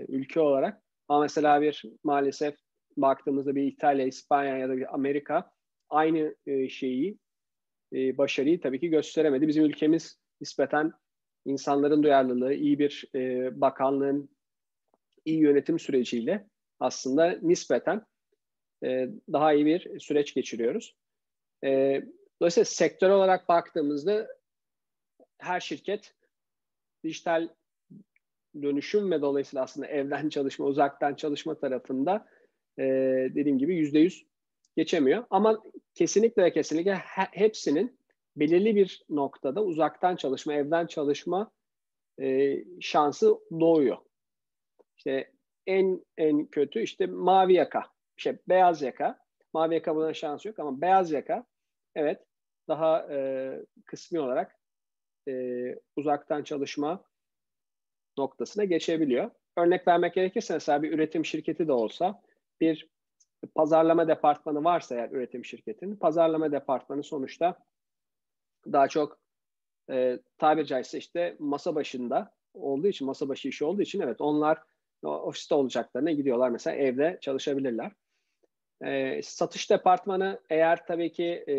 ülke 0.08 0.40
olarak. 0.40 0.82
Ama 1.08 1.22
mesela 1.22 1.62
bir 1.62 1.84
maalesef 2.04 2.56
baktığımızda 2.98 3.56
bir 3.56 3.64
İtalya, 3.64 4.06
İspanya 4.06 4.58
ya 4.58 4.70
da 4.70 4.78
bir 4.78 4.94
Amerika 4.94 5.52
aynı 5.90 6.36
e, 6.46 6.70
şeyi, 6.70 7.18
e, 7.94 8.18
başarıyı 8.18 8.62
tabii 8.62 8.80
ki 8.80 8.90
gösteremedi. 8.90 9.48
Bizim 9.48 9.66
ülkemiz 9.66 10.20
nispeten 10.42 10.92
insanların 11.46 12.04
duyarlılığı, 12.04 12.54
iyi 12.54 12.80
bir 12.80 13.06
e, 13.16 13.52
bakanlığın 13.62 14.30
iyi 15.26 15.40
yönetim 15.40 15.80
süreciyle 15.80 16.48
aslında 16.80 17.40
nispeten 17.42 18.06
e, 18.84 19.10
daha 19.32 19.54
iyi 19.54 19.66
bir 19.66 20.00
süreç 20.00 20.34
geçiriyoruz. 20.34 20.96
E, 21.64 22.02
dolayısıyla 22.42 22.66
sektör 22.66 23.10
olarak 23.10 23.50
baktığımızda 23.50 24.28
her 25.38 25.60
şirket 25.60 26.14
dijital 27.04 27.50
dönüşüm 28.62 29.12
ve 29.12 29.22
dolayısıyla 29.22 29.64
aslında 29.64 29.88
evden 29.88 30.30
çalışma, 30.30 30.66
uzaktan 30.66 31.16
çalışma 31.16 31.56
tarafında 31.60 32.28
e, 32.80 32.84
dediğim 33.36 33.58
gibi 33.58 33.76
yüzde 33.76 34.00
yüz 34.00 34.26
geçemiyor. 34.78 35.26
Ama 35.30 35.64
kesinlikle 35.94 36.44
ve 36.44 36.54
kesinlikle 36.54 36.96
hepsinin 37.32 38.00
belirli 38.36 38.76
bir 38.76 39.04
noktada 39.10 39.64
uzaktan 39.64 40.16
çalışma, 40.16 40.54
evden 40.54 40.88
çalışma 40.88 41.52
e, 42.22 42.58
şansı 42.82 43.36
doğuyor. 43.60 43.98
İşte 44.98 45.32
en 45.68 46.06
en 46.18 46.46
kötü 46.46 46.82
işte 46.82 47.06
mavi 47.06 47.54
yaka, 47.54 47.84
şey 48.18 48.38
beyaz 48.50 48.82
yaka. 48.82 49.20
Mavi 49.54 49.74
yaka 49.74 49.96
buna 49.96 50.14
şansı 50.14 50.48
yok 50.48 50.60
ama 50.60 50.82
beyaz 50.82 51.12
yaka 51.12 51.46
evet 51.96 52.26
daha 52.68 53.08
e, 53.12 53.60
kısmi 53.86 54.20
olarak 54.20 54.60
e, 55.28 55.34
uzaktan 55.96 56.44
çalışma 56.44 57.04
noktasına 58.18 58.64
geçebiliyor. 58.64 59.32
Örnek 59.58 59.88
vermek 59.88 60.14
gerekirse 60.14 60.54
mesela 60.54 60.84
bir 60.84 60.92
üretim 60.92 61.26
şirketi 61.26 61.68
de 61.68 61.72
olsa 61.72 62.22
bir 62.62 62.90
pazarlama 63.56 64.08
departmanı 64.08 64.64
varsa 64.64 64.96
eğer 64.96 65.10
üretim 65.12 65.46
şirketinin 65.46 65.96
pazarlama 65.96 66.52
departmanı 66.52 67.04
sonuçta 67.04 67.58
daha 68.72 68.88
çok 68.88 69.20
e, 69.90 70.20
tabiri 70.38 70.66
caizse 70.66 70.98
işte 70.98 71.36
masa 71.40 71.76
başında 71.76 72.36
olduğu 72.54 72.88
için 72.88 73.08
masa 73.08 73.30
başı 73.30 73.48
işi 73.48 73.66
olduğu 73.66 73.82
için 73.82 74.00
evet 74.00 74.22
onlar 74.22 74.58
ofiste 75.08 75.56
olacaklarına 75.56 76.12
gidiyorlar 76.12 76.50
mesela 76.50 76.76
evde 76.76 77.18
çalışabilirler. 77.22 77.92
E, 78.84 79.22
satış 79.22 79.70
departmanı 79.70 80.40
eğer 80.50 80.86
tabii 80.86 81.12
ki 81.12 81.46
e, 81.48 81.56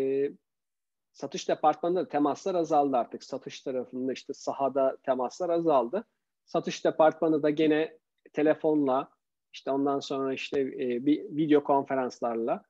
satış 1.13 1.49
departmanında 1.49 2.05
da 2.05 2.09
temaslar 2.09 2.55
azaldı 2.55 2.97
artık. 2.97 3.23
Satış 3.23 3.61
tarafında 3.61 4.13
işte 4.13 4.33
sahada 4.33 4.97
temaslar 5.03 5.49
azaldı. 5.49 6.05
Satış 6.45 6.85
departmanı 6.85 7.43
da 7.43 7.49
gene 7.49 7.97
telefonla 8.33 9.09
işte 9.53 9.71
ondan 9.71 9.99
sonra 9.99 10.33
işte 10.33 10.61
e, 10.61 11.05
bir 11.05 11.23
video 11.23 11.63
konferanslarla 11.63 12.63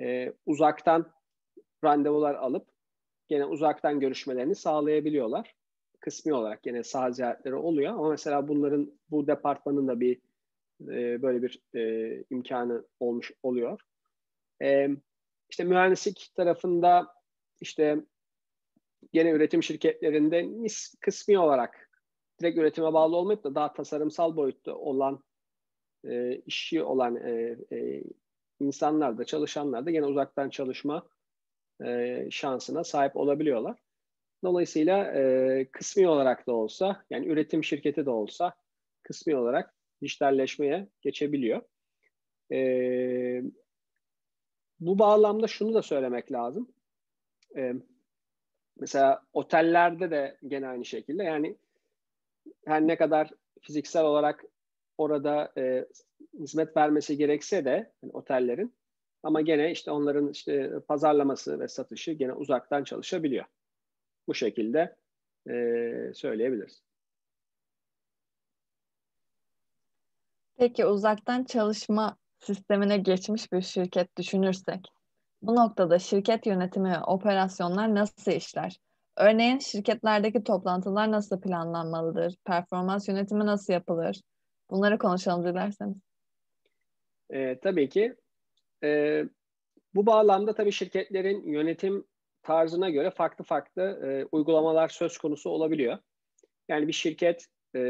e, 0.00 0.32
uzaktan 0.46 1.12
randevular 1.84 2.34
alıp 2.34 2.68
gene 3.28 3.44
uzaktan 3.44 4.00
görüşmelerini 4.00 4.54
sağlayabiliyorlar. 4.54 5.54
Kısmi 6.00 6.34
olarak 6.34 6.62
gene 6.62 6.84
saha 6.84 7.10
ziyaretleri 7.10 7.54
oluyor 7.54 7.92
ama 7.92 8.10
mesela 8.10 8.48
bunların 8.48 8.92
bu 9.10 9.26
departmanın 9.26 9.88
da 9.88 10.00
bir 10.00 10.20
e, 10.80 11.22
böyle 11.22 11.42
bir 11.42 11.62
e, 11.74 12.24
imkanı 12.30 12.84
olmuş 13.00 13.32
oluyor. 13.42 13.80
E, 14.62 14.88
işte 15.50 15.64
mühendislik 15.64 16.32
tarafında 16.34 17.06
işte 17.60 18.04
gene 19.12 19.30
üretim 19.30 19.62
şirketlerinde 19.62 20.44
nis, 20.44 20.94
kısmi 21.00 21.38
olarak 21.38 21.90
direkt 22.40 22.58
üretime 22.58 22.92
bağlı 22.92 23.16
olmayıp 23.16 23.44
da 23.44 23.54
daha 23.54 23.72
tasarımsal 23.72 24.36
boyutta 24.36 24.76
olan 24.76 25.24
e, 26.04 26.36
işi 26.46 26.82
olan 26.82 27.16
e, 27.16 27.56
e, 27.72 28.02
insanlar 28.60 29.18
da 29.18 29.24
çalışanlar 29.24 29.86
da 29.86 29.90
gene 29.90 30.06
uzaktan 30.06 30.50
çalışma 30.50 31.08
e, 31.84 32.26
şansına 32.30 32.84
sahip 32.84 33.16
olabiliyorlar. 33.16 33.78
Dolayısıyla 34.44 35.12
e, 35.12 35.68
kısmi 35.72 36.08
olarak 36.08 36.46
da 36.46 36.52
olsa 36.52 37.04
yani 37.10 37.26
üretim 37.26 37.64
şirketi 37.64 38.06
de 38.06 38.10
olsa 38.10 38.54
kısmi 39.02 39.36
olarak 39.36 39.74
dijitalleşmeye 40.02 40.88
geçebiliyor. 41.00 41.62
E, 42.52 43.42
bu 44.80 44.98
bağlamda 44.98 45.46
şunu 45.46 45.74
da 45.74 45.82
söylemek 45.82 46.32
lazım. 46.32 46.72
E, 47.56 47.72
mesela 48.76 49.22
otellerde 49.32 50.10
de 50.10 50.38
gene 50.46 50.68
aynı 50.68 50.84
şekilde 50.84 51.22
yani 51.22 51.56
her 52.66 52.86
ne 52.86 52.96
kadar 52.96 53.30
fiziksel 53.60 54.04
olarak 54.04 54.44
orada 54.98 55.52
e, 55.58 55.86
hizmet 56.38 56.76
vermesi 56.76 57.16
gerekse 57.16 57.64
de 57.64 57.92
yani 58.02 58.12
otellerin 58.12 58.74
ama 59.22 59.40
gene 59.40 59.72
işte 59.72 59.90
onların 59.90 60.28
işte 60.28 60.80
pazarlaması 60.88 61.60
ve 61.60 61.68
satışı 61.68 62.12
gene 62.12 62.32
uzaktan 62.32 62.84
çalışabiliyor. 62.84 63.44
Bu 64.30 64.34
şekilde 64.34 64.96
e, 65.50 65.54
söyleyebiliriz. 66.14 66.82
Peki 70.56 70.86
uzaktan 70.86 71.44
çalışma 71.44 72.16
sistemine 72.38 72.96
geçmiş 72.96 73.52
bir 73.52 73.60
şirket 73.60 74.16
düşünürsek, 74.16 74.88
bu 75.42 75.56
noktada 75.56 75.98
şirket 75.98 76.46
yönetimi 76.46 76.90
ve 76.90 76.98
operasyonlar 77.00 77.94
nasıl 77.94 78.32
işler? 78.32 78.76
Örneğin 79.16 79.58
şirketlerdeki 79.58 80.44
toplantılar 80.44 81.10
nasıl 81.10 81.40
planlanmalıdır? 81.40 82.36
Performans 82.44 83.08
yönetimi 83.08 83.46
nasıl 83.46 83.72
yapılır? 83.72 84.22
Bunları 84.70 84.98
konuşalım 84.98 85.44
dilerseniz. 85.44 85.96
E, 87.30 87.60
tabii 87.60 87.88
ki. 87.88 88.16
E, 88.84 89.22
bu 89.94 90.06
bağlamda 90.06 90.54
tabii 90.54 90.72
şirketlerin 90.72 91.46
yönetim 91.46 92.09
tarzına 92.50 92.90
göre 92.90 93.10
farklı 93.10 93.44
farklı 93.44 93.82
e, 93.82 94.28
uygulamalar 94.32 94.88
söz 94.88 95.18
konusu 95.18 95.50
olabiliyor. 95.50 95.98
Yani 96.68 96.88
bir 96.88 96.92
şirket 96.92 97.46
e, 97.76 97.80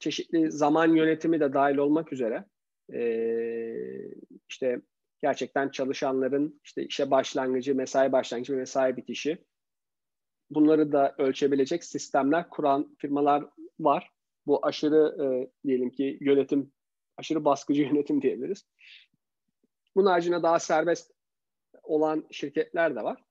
çeşitli 0.00 0.52
zaman 0.52 0.94
yönetimi 0.94 1.40
de 1.40 1.52
dahil 1.52 1.76
olmak 1.76 2.12
üzere 2.12 2.44
e, 2.92 3.02
işte 4.48 4.80
gerçekten 5.22 5.68
çalışanların 5.68 6.60
işte 6.64 6.84
işe 6.84 7.10
başlangıcı, 7.10 7.74
mesai 7.74 8.12
başlangıcı 8.12 8.52
ve 8.52 8.56
mesai 8.56 8.96
bitişi 8.96 9.38
bunları 10.50 10.92
da 10.92 11.14
ölçebilecek 11.18 11.84
sistemler 11.84 12.48
kuran 12.48 12.96
firmalar 12.98 13.44
var. 13.80 14.10
Bu 14.46 14.66
aşırı 14.66 15.24
e, 15.24 15.50
diyelim 15.68 15.90
ki 15.90 16.18
yönetim, 16.20 16.72
aşırı 17.16 17.44
baskıcı 17.44 17.82
yönetim 17.92 18.22
diyebiliriz. 18.22 18.66
Bunun 19.96 20.10
haricinde 20.10 20.42
daha 20.42 20.58
serbest 20.58 21.12
olan 21.82 22.26
şirketler 22.30 22.96
de 22.96 23.02
var. 23.02 23.29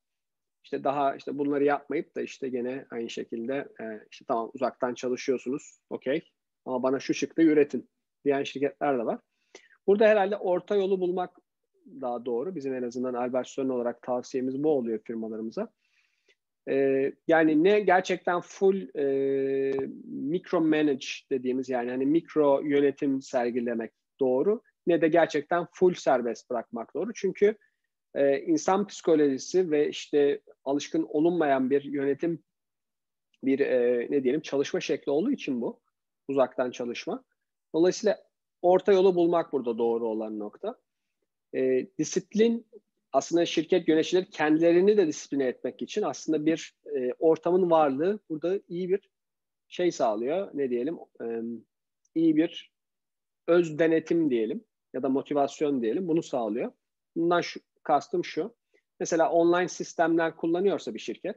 İşte 0.69 0.84
daha 0.84 1.15
işte 1.15 1.38
bunları 1.38 1.63
yapmayıp 1.63 2.15
da 2.15 2.21
işte 2.21 2.49
gene 2.49 2.86
aynı 2.91 3.10
şekilde 3.10 3.53
e, 3.82 3.86
işte 4.12 4.25
tamam 4.27 4.51
uzaktan 4.53 4.93
çalışıyorsunuz 4.93 5.79
okey 5.89 6.21
ama 6.65 6.84
bana 6.84 6.99
şu 6.99 7.13
şıkta 7.13 7.41
üretin 7.41 7.89
diyen 8.25 8.43
şirketler 8.43 8.99
de 8.99 9.05
var. 9.05 9.19
Burada 9.88 10.08
herhalde 10.08 10.38
orta 10.38 10.75
yolu 10.75 10.99
bulmak 10.99 11.38
daha 12.01 12.25
doğru. 12.25 12.55
Bizim 12.55 12.73
en 12.73 12.84
azından 12.84 13.13
Albert 13.13 13.47
Stern 13.47 13.69
olarak 13.69 14.01
tavsiyemiz 14.01 14.63
bu 14.63 14.69
oluyor 14.69 14.99
firmalarımıza. 15.03 15.67
Ee, 16.69 17.13
yani 17.27 17.63
ne 17.63 17.79
gerçekten 17.79 18.41
full 18.41 18.88
e, 18.95 19.73
mikro 20.05 20.62
manage 20.62 21.08
dediğimiz 21.32 21.69
yani 21.69 21.89
hani 21.89 22.05
mikro 22.05 22.62
yönetim 22.62 23.21
sergilemek 23.21 23.91
doğru 24.19 24.62
ne 24.88 25.01
de 25.01 25.08
gerçekten 25.08 25.67
full 25.71 25.93
serbest 25.93 26.49
bırakmak 26.49 26.93
doğru. 26.93 27.13
Çünkü 27.13 27.55
e, 28.15 28.41
insan 28.41 28.88
psikolojisi 28.88 29.72
ve 29.72 29.89
işte 29.89 30.41
alışkın 30.65 31.04
olunmayan 31.10 31.69
bir 31.69 31.84
yönetim 31.84 32.43
bir 33.43 33.60
e, 33.60 34.08
ne 34.10 34.24
diyelim 34.24 34.41
çalışma 34.41 34.80
şekli 34.80 35.12
olduğu 35.12 35.32
için 35.32 35.62
bu 35.62 35.80
uzaktan 36.28 36.72
çalışma. 36.72 37.24
Dolayısıyla 37.74 38.17
orta 38.62 38.93
yolu 38.93 39.15
bulmak 39.15 39.54
burada 39.54 39.78
doğru 39.78 40.08
olan 40.08 40.39
nokta. 40.39 40.80
E, 41.56 41.88
disiplin 41.98 42.67
aslında 43.13 43.45
şirket 43.45 43.88
yöneticileri 43.88 44.30
kendilerini 44.30 44.98
de 44.98 45.08
disipline 45.08 45.45
etmek 45.45 45.82
için 45.82 46.02
aslında 46.02 46.45
bir 46.45 46.76
e, 46.95 47.13
ortamın 47.19 47.72
varlığı 47.72 48.19
burada 48.30 48.60
iyi 48.67 48.89
bir 48.89 49.10
şey 49.67 49.91
sağlıyor. 49.91 50.50
Ne 50.54 50.69
diyelim? 50.69 50.98
E, 51.22 51.26
iyi 52.15 52.36
bir 52.36 52.72
öz 53.48 53.80
denetim 53.80 54.30
diyelim 54.30 54.63
ya 54.93 55.04
da 55.04 55.10
motivasyon 55.10 55.82
diyelim. 55.82 56.08
Bunu 56.08 56.24
sağlıyor. 56.24 56.72
Bundan 57.15 57.41
şu, 57.41 57.60
kastım 57.83 58.25
şu. 58.25 58.55
Mesela 58.99 59.31
online 59.31 59.67
sistemler 59.67 60.35
kullanıyorsa 60.35 60.93
bir 60.93 60.99
şirket 60.99 61.35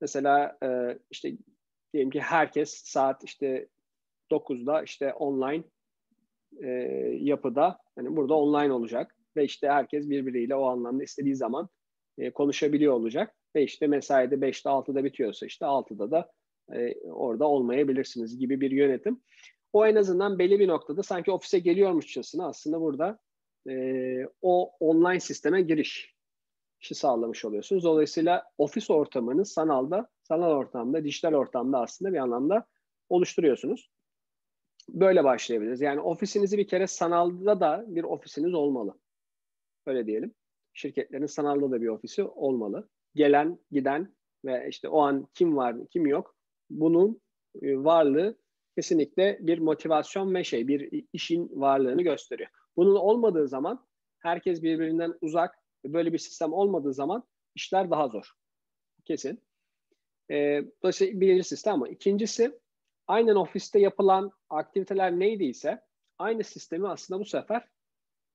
mesela 0.00 0.58
e, 0.62 0.98
işte 1.10 1.32
diyelim 1.92 2.10
ki 2.10 2.20
herkes 2.20 2.82
saat 2.84 3.24
işte 3.24 3.68
9'da 4.30 4.82
işte 4.82 5.12
online 5.12 5.64
e, 6.62 6.68
yapıda 7.20 7.78
hani 7.96 8.16
burada 8.16 8.34
online 8.34 8.72
olacak 8.72 9.16
ve 9.36 9.44
işte 9.44 9.68
herkes 9.68 10.10
birbiriyle 10.10 10.54
o 10.54 10.64
anlamda 10.66 11.02
istediği 11.02 11.36
zaman 11.36 11.68
e, 12.18 12.30
konuşabiliyor 12.30 12.92
olacak 12.92 13.34
ve 13.56 13.62
işte 13.64 13.86
mesaide 13.86 14.34
5'te 14.34 14.68
6'da 14.70 15.04
bitiyorsa 15.04 15.46
işte 15.46 15.64
6'da 15.64 16.10
da 16.10 16.32
e, 16.74 17.10
orada 17.10 17.48
olmayabilirsiniz 17.48 18.38
gibi 18.38 18.60
bir 18.60 18.70
yönetim. 18.70 19.20
O 19.72 19.86
en 19.86 19.96
azından 19.96 20.38
belli 20.38 20.60
bir 20.60 20.68
noktada 20.68 21.02
sanki 21.02 21.30
ofise 21.30 21.58
geliyormuşçasına 21.58 22.46
aslında 22.46 22.80
burada 22.80 23.18
e, 23.68 24.26
o 24.42 24.70
online 24.80 25.20
sisteme 25.20 25.62
giriş 25.62 26.14
sağlamış 26.80 27.44
oluyorsunuz. 27.44 27.84
Dolayısıyla 27.84 28.44
ofis 28.58 28.90
ortamını 28.90 29.46
sanalda, 29.46 30.08
sanal 30.22 30.50
ortamda, 30.50 31.04
dijital 31.04 31.34
ortamda 31.34 31.80
aslında 31.80 32.12
bir 32.12 32.18
anlamda 32.18 32.66
oluşturuyorsunuz. 33.08 33.90
Böyle 34.88 35.24
başlayabiliriz. 35.24 35.80
Yani 35.80 36.00
ofisinizi 36.00 36.58
bir 36.58 36.68
kere 36.68 36.86
sanalda 36.86 37.60
da 37.60 37.84
bir 37.88 38.04
ofisiniz 38.04 38.54
olmalı. 38.54 38.98
Öyle 39.86 40.06
diyelim. 40.06 40.34
Şirketlerin 40.74 41.26
sanalda 41.26 41.70
da 41.70 41.82
bir 41.82 41.88
ofisi 41.88 42.24
olmalı. 42.24 42.88
Gelen, 43.14 43.58
giden 43.70 44.14
ve 44.44 44.66
işte 44.68 44.88
o 44.88 45.00
an 45.00 45.28
kim 45.34 45.56
var, 45.56 45.76
kim 45.90 46.06
yok 46.06 46.36
bunun 46.70 47.20
e, 47.62 47.76
varlığı 47.76 48.38
kesinlikle 48.76 49.38
bir 49.40 49.58
motivasyon 49.58 50.34
ve 50.34 50.44
şey, 50.44 50.68
bir 50.68 51.04
işin 51.12 51.50
varlığını 51.60 52.02
gösteriyor. 52.02 52.50
Bunun 52.76 52.94
olmadığı 52.94 53.48
zaman 53.48 53.86
herkes 54.18 54.62
birbirinden 54.62 55.14
uzak 55.20 55.58
böyle 55.84 56.12
bir 56.12 56.18
sistem 56.18 56.52
olmadığı 56.52 56.92
zaman 56.92 57.24
işler 57.54 57.90
daha 57.90 58.08
zor. 58.08 58.32
Kesin. 59.04 59.42
Ee, 60.30 60.64
dolayısıyla 60.82 61.20
birinci 61.20 61.44
sistem 61.44 61.74
ama 61.74 61.88
ikincisi 61.88 62.60
aynen 63.06 63.34
ofiste 63.34 63.80
yapılan 63.80 64.30
aktiviteler 64.50 65.18
neydiyse 65.18 65.80
aynı 66.18 66.44
sistemi 66.44 66.88
aslında 66.88 67.20
bu 67.20 67.24
sefer 67.24 67.68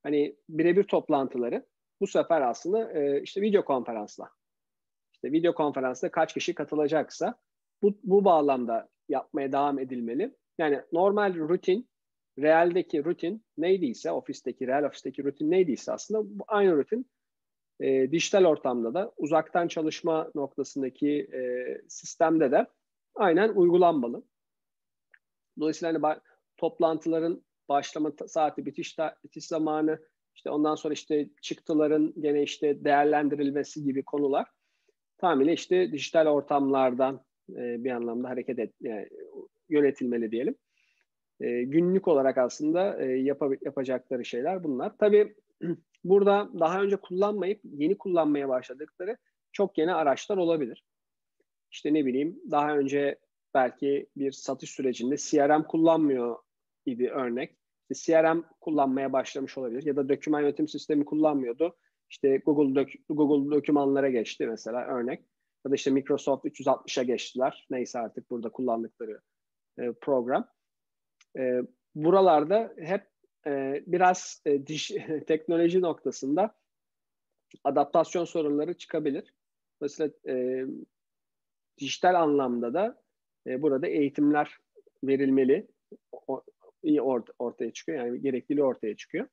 hani 0.03 0.35
birebir 0.49 0.83
toplantıları 0.83 1.65
bu 2.01 2.07
sefer 2.07 2.41
aslında 2.41 2.91
e, 2.91 3.21
işte 3.21 3.41
video 3.41 3.65
konferansla 3.65 4.29
işte 5.13 5.31
video 5.31 5.53
konferansla 5.53 6.11
kaç 6.11 6.33
kişi 6.33 6.53
katılacaksa 6.53 7.35
bu, 7.81 7.99
bu 8.03 8.25
bağlamda 8.25 8.89
yapmaya 9.09 9.51
devam 9.51 9.79
edilmeli. 9.79 10.35
Yani 10.57 10.81
normal 10.91 11.35
rutin, 11.35 11.89
realdeki 12.37 13.05
rutin 13.05 13.43
neydiyse, 13.57 14.11
ofisteki, 14.11 14.67
real 14.67 14.83
ofisteki 14.83 15.23
rutin 15.23 15.51
neydiyse 15.51 15.91
aslında 15.91 16.39
bu 16.39 16.43
aynı 16.47 16.77
rutin 16.77 17.09
e, 17.79 18.11
dijital 18.11 18.45
ortamda 18.45 18.93
da 18.93 19.13
uzaktan 19.17 19.67
çalışma 19.67 20.31
noktasındaki 20.35 21.29
e, 21.33 21.41
sistemde 21.87 22.51
de 22.51 22.67
aynen 23.15 23.49
uygulanmalı. 23.49 24.23
Dolayısıyla 25.59 26.03
hani 26.03 26.19
toplantıların 26.57 27.43
başlama 27.69 28.11
saati, 28.27 28.65
bitiş, 28.65 28.97
bitiş 29.23 29.45
zamanı, 29.45 29.99
işte 30.35 30.49
ondan 30.49 30.75
sonra 30.75 30.93
işte 30.93 31.29
çıktıların 31.41 32.13
gene 32.19 32.43
işte 32.43 32.83
değerlendirilmesi 32.83 33.83
gibi 33.83 34.03
konular 34.03 34.47
tamamıyla 35.17 35.53
işte 35.53 35.91
dijital 35.91 36.27
ortamlardan 36.27 37.25
e, 37.49 37.83
bir 37.83 37.91
anlamda 37.91 38.29
hareket 38.29 38.59
et, 38.59 38.73
yani 38.81 39.09
yönetilmeli 39.69 40.31
diyelim. 40.31 40.55
E, 41.41 41.63
günlük 41.63 42.07
olarak 42.07 42.37
aslında 42.37 43.03
e, 43.03 43.05
yap, 43.05 43.41
yapacakları 43.65 44.25
şeyler 44.25 44.63
bunlar. 44.63 44.97
Tabii 44.97 45.35
burada 46.03 46.49
daha 46.59 46.81
önce 46.81 46.95
kullanmayıp 46.95 47.61
yeni 47.63 47.97
kullanmaya 47.97 48.49
başladıkları 48.49 49.17
çok 49.51 49.77
yeni 49.77 49.93
araçlar 49.93 50.37
olabilir. 50.37 50.83
İşte 51.71 51.93
ne 51.93 52.05
bileyim 52.05 52.39
daha 52.51 52.77
önce 52.77 53.19
belki 53.53 54.07
bir 54.15 54.31
satış 54.31 54.71
sürecinde 54.71 55.15
CRM 55.17 55.63
kullanmıyor 55.63 56.37
idi 56.85 57.09
örnek. 57.09 57.57
CRM 57.93 58.43
kullanmaya 58.61 59.13
başlamış 59.13 59.57
olabilir 59.57 59.85
ya 59.85 59.95
da 59.95 60.09
doküman 60.09 60.41
yönetim 60.41 60.67
sistemi 60.67 61.05
kullanmıyordu. 61.05 61.75
İşte 62.09 62.37
Google 62.37 62.75
dök 62.75 62.89
Google 63.09 63.55
dokümanlara 63.55 64.09
geçti 64.09 64.47
mesela 64.47 64.85
örnek. 64.85 65.21
Ya 65.65 65.71
da 65.71 65.75
işte 65.75 65.91
Microsoft 65.91 66.45
360'a 66.45 67.03
geçtiler. 67.03 67.67
Neyse 67.69 67.99
artık 67.99 68.29
burada 68.29 68.49
kullandıkları 68.49 69.21
e, 69.79 69.91
program. 70.01 70.47
E, 71.37 71.61
buralarda 71.95 72.73
hep 72.79 73.07
e, 73.47 73.83
biraz 73.87 74.41
e, 74.45 74.67
diş, 74.67 74.91
teknoloji 75.27 75.81
noktasında 75.81 76.55
adaptasyon 77.63 78.25
sorunları 78.25 78.73
çıkabilir. 78.73 79.33
Mesela 79.81 80.11
e, 80.27 80.65
dijital 81.77 82.21
anlamda 82.21 82.73
da 82.73 83.01
e, 83.47 83.61
burada 83.61 83.87
eğitimler 83.87 84.57
verilmeli. 85.03 85.67
O, 86.27 86.43
iyi 86.83 87.01
ort 87.01 87.29
ortaya 87.39 87.73
çıkıyor. 87.73 88.05
Yani 88.05 88.21
gerekliliği 88.21 88.63
ortaya 88.65 88.95
çıkıyor. 88.95 89.27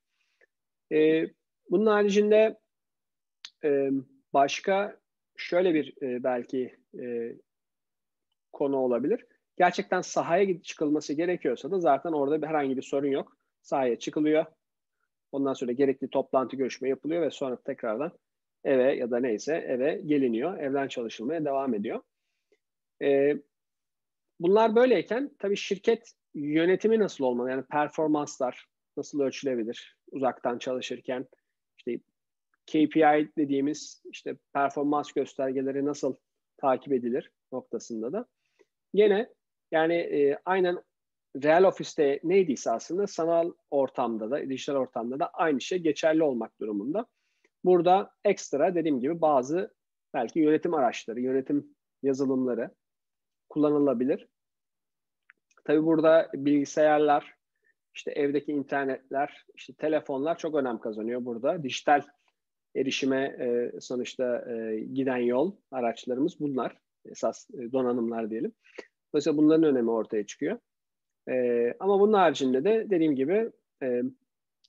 E, 0.92 1.26
bunun 1.70 1.86
haricinde 1.86 2.60
e, 3.64 3.90
başka 4.32 5.00
şöyle 5.36 5.74
bir 5.74 6.02
e, 6.02 6.24
belki 6.24 6.76
e, 7.00 7.36
konu 8.52 8.76
olabilir. 8.76 9.26
Gerçekten 9.58 10.00
sahaya 10.00 10.62
çıkılması 10.62 11.12
gerekiyorsa 11.12 11.70
da 11.70 11.80
zaten 11.80 12.12
orada 12.12 12.42
bir, 12.42 12.46
herhangi 12.46 12.76
bir 12.76 12.82
sorun 12.82 13.08
yok. 13.08 13.36
Sahaya 13.62 13.98
çıkılıyor. 13.98 14.44
Ondan 15.32 15.54
sonra 15.54 15.72
gerekli 15.72 16.08
toplantı 16.08 16.56
görüşme 16.56 16.88
yapılıyor 16.88 17.22
ve 17.22 17.30
sonra 17.30 17.56
tekrardan 17.56 18.12
eve 18.64 18.96
ya 18.96 19.10
da 19.10 19.18
neyse 19.20 19.56
eve 19.56 20.00
geliniyor. 20.06 20.58
Evden 20.58 20.88
çalışılmaya 20.88 21.44
devam 21.44 21.74
ediyor. 21.74 22.00
Ee, 23.02 23.36
bunlar 24.40 24.76
böyleyken 24.76 25.30
tabii 25.38 25.56
şirket 25.56 26.12
yönetimi 26.34 26.98
nasıl 26.98 27.24
olmalı? 27.24 27.50
Yani 27.50 27.64
performanslar 27.70 28.66
nasıl 28.96 29.20
ölçülebilir 29.20 29.96
uzaktan 30.12 30.58
çalışırken? 30.58 31.26
İşte 31.78 31.98
KPI 32.66 33.32
dediğimiz 33.38 34.02
işte 34.12 34.36
performans 34.52 35.12
göstergeleri 35.12 35.84
nasıl 35.84 36.16
takip 36.56 36.92
edilir 36.92 37.30
noktasında 37.52 38.12
da. 38.12 38.26
Yine 38.92 39.28
yani 39.74 39.94
e, 39.94 40.38
aynen 40.44 40.78
real 41.42 41.64
ofiste 41.64 42.20
neydiyse 42.24 42.70
aslında 42.70 43.06
sanal 43.06 43.52
ortamda 43.70 44.30
da, 44.30 44.48
dijital 44.50 44.74
ortamda 44.74 45.20
da 45.20 45.26
aynı 45.28 45.60
şey 45.60 45.78
geçerli 45.78 46.22
olmak 46.22 46.60
durumunda. 46.60 47.06
Burada 47.64 48.10
ekstra 48.24 48.74
dediğim 48.74 49.00
gibi 49.00 49.20
bazı 49.20 49.74
belki 50.14 50.38
yönetim 50.38 50.74
araçları, 50.74 51.20
yönetim 51.20 51.66
yazılımları 52.02 52.70
kullanılabilir. 53.48 54.28
Tabi 55.64 55.84
burada 55.84 56.30
bilgisayarlar, 56.34 57.34
işte 57.94 58.10
evdeki 58.10 58.52
internetler, 58.52 59.46
işte 59.54 59.74
telefonlar 59.74 60.38
çok 60.38 60.54
önem 60.54 60.78
kazanıyor 60.78 61.24
burada. 61.24 61.62
Dijital 61.62 62.02
erişime 62.76 63.24
e, 63.24 63.80
sonuçta 63.80 64.52
e, 64.52 64.80
giden 64.80 65.16
yol 65.16 65.56
araçlarımız 65.70 66.40
bunlar. 66.40 66.78
Esas 67.04 67.50
e, 67.50 67.72
donanımlar 67.72 68.30
diyelim. 68.30 68.52
Dolayısıyla 69.14 69.38
bunların 69.38 69.62
önemi 69.62 69.90
ortaya 69.90 70.26
çıkıyor. 70.26 70.58
E, 71.28 71.34
ama 71.80 72.00
bunun 72.00 72.12
haricinde 72.12 72.64
de 72.64 72.86
dediğim 72.90 73.16
gibi 73.16 73.50
e, 73.82 74.02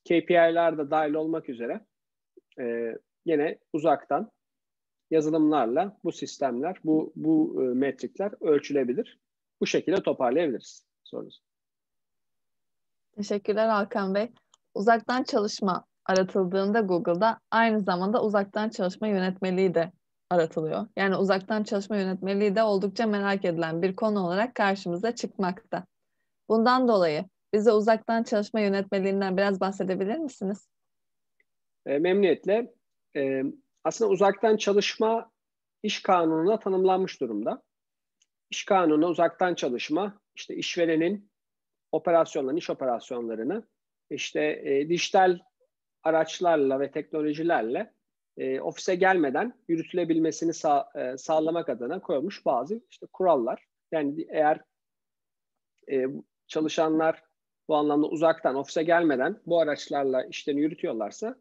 KPI'ler 0.04 0.78
de 0.78 0.92
dahil 0.92 1.14
olmak 1.14 1.50
üzere 1.50 1.86
e, 2.60 2.96
yine 3.26 3.60
uzaktan 3.74 4.32
yazılımlarla 5.12 5.98
bu 6.04 6.12
sistemler, 6.12 6.78
bu 6.84 7.14
bu 7.16 7.64
e, 7.64 7.66
metrikler 7.66 8.32
ölçülebilir. 8.42 9.20
Bu 9.62 9.66
şekilde 9.68 10.04
toparlayabiliriz 10.04 10.86
sorunuzu. 11.04 11.42
Teşekkürler 13.16 13.68
Hakan 13.68 14.16
Bey. 14.16 14.32
Uzaktan 14.74 15.24
çalışma 15.24 15.86
aratıldığında 16.06 16.80
Google'da 16.80 17.40
aynı 17.52 17.82
zamanda 17.82 18.24
uzaktan 18.24 18.70
çalışma 18.70 19.08
yönetmeliği 19.08 19.74
de 19.74 19.92
aratılıyor. 20.30 20.88
Yani 20.96 21.16
uzaktan 21.16 21.64
çalışma 21.64 21.98
yönetmeliği 21.98 22.56
de 22.56 22.64
oldukça 22.64 23.06
merak 23.06 23.46
edilen 23.46 23.82
bir 23.82 23.96
konu 23.96 24.20
olarak 24.20 24.56
karşımıza 24.56 25.16
çıkmakta. 25.16 25.86
Bundan 26.50 26.88
dolayı 26.88 27.26
bize 27.54 27.72
uzaktan 27.72 28.24
çalışma 28.24 28.60
yönetmeliğinden 28.60 29.38
biraz 29.38 29.60
bahsedebilir 29.60 30.18
misiniz? 30.18 30.68
E, 31.86 32.00
memnuniyetle. 32.00 32.74
E, 33.16 33.44
aslında 33.84 34.12
uzaktan 34.12 34.58
çalışma 34.58 35.32
iş 35.84 36.02
kanununa 36.02 36.60
tanımlanmış 36.60 37.22
durumda. 37.22 37.64
İş 38.50 38.66
kanunu 38.66 39.08
uzaktan 39.08 39.56
çalışma, 39.56 40.20
işte 40.36 40.56
işverenin 40.56 41.32
operasyonlarını, 41.92 42.60
iş 42.60 42.70
operasyonlarını 42.70 43.64
işte 44.10 44.62
e, 44.66 44.90
dijital 44.90 45.40
araçlarla 46.04 46.80
ve 46.80 46.92
teknolojilerle 46.92 47.94
e, 48.38 48.62
ofise 48.62 48.95
gelmeden 48.95 49.54
yürütülebilmesini 49.67 50.54
sağ, 50.54 50.89
e, 50.95 51.17
sağlamak 51.17 51.69
adına 51.69 52.00
koymuş 52.00 52.45
bazı 52.45 52.82
işte 52.89 53.06
kurallar. 53.13 53.65
Yani 53.91 54.28
eğer 54.30 54.62
e, 55.91 56.06
çalışanlar 56.48 57.24
bu 57.67 57.76
anlamda 57.76 58.08
uzaktan 58.08 58.56
ofise 58.56 58.84
gelmeden 58.84 59.41
bu 59.45 59.60
araçlarla 59.60 60.26
işlerini 60.26 60.62
yürütüyorlarsa 60.62 61.36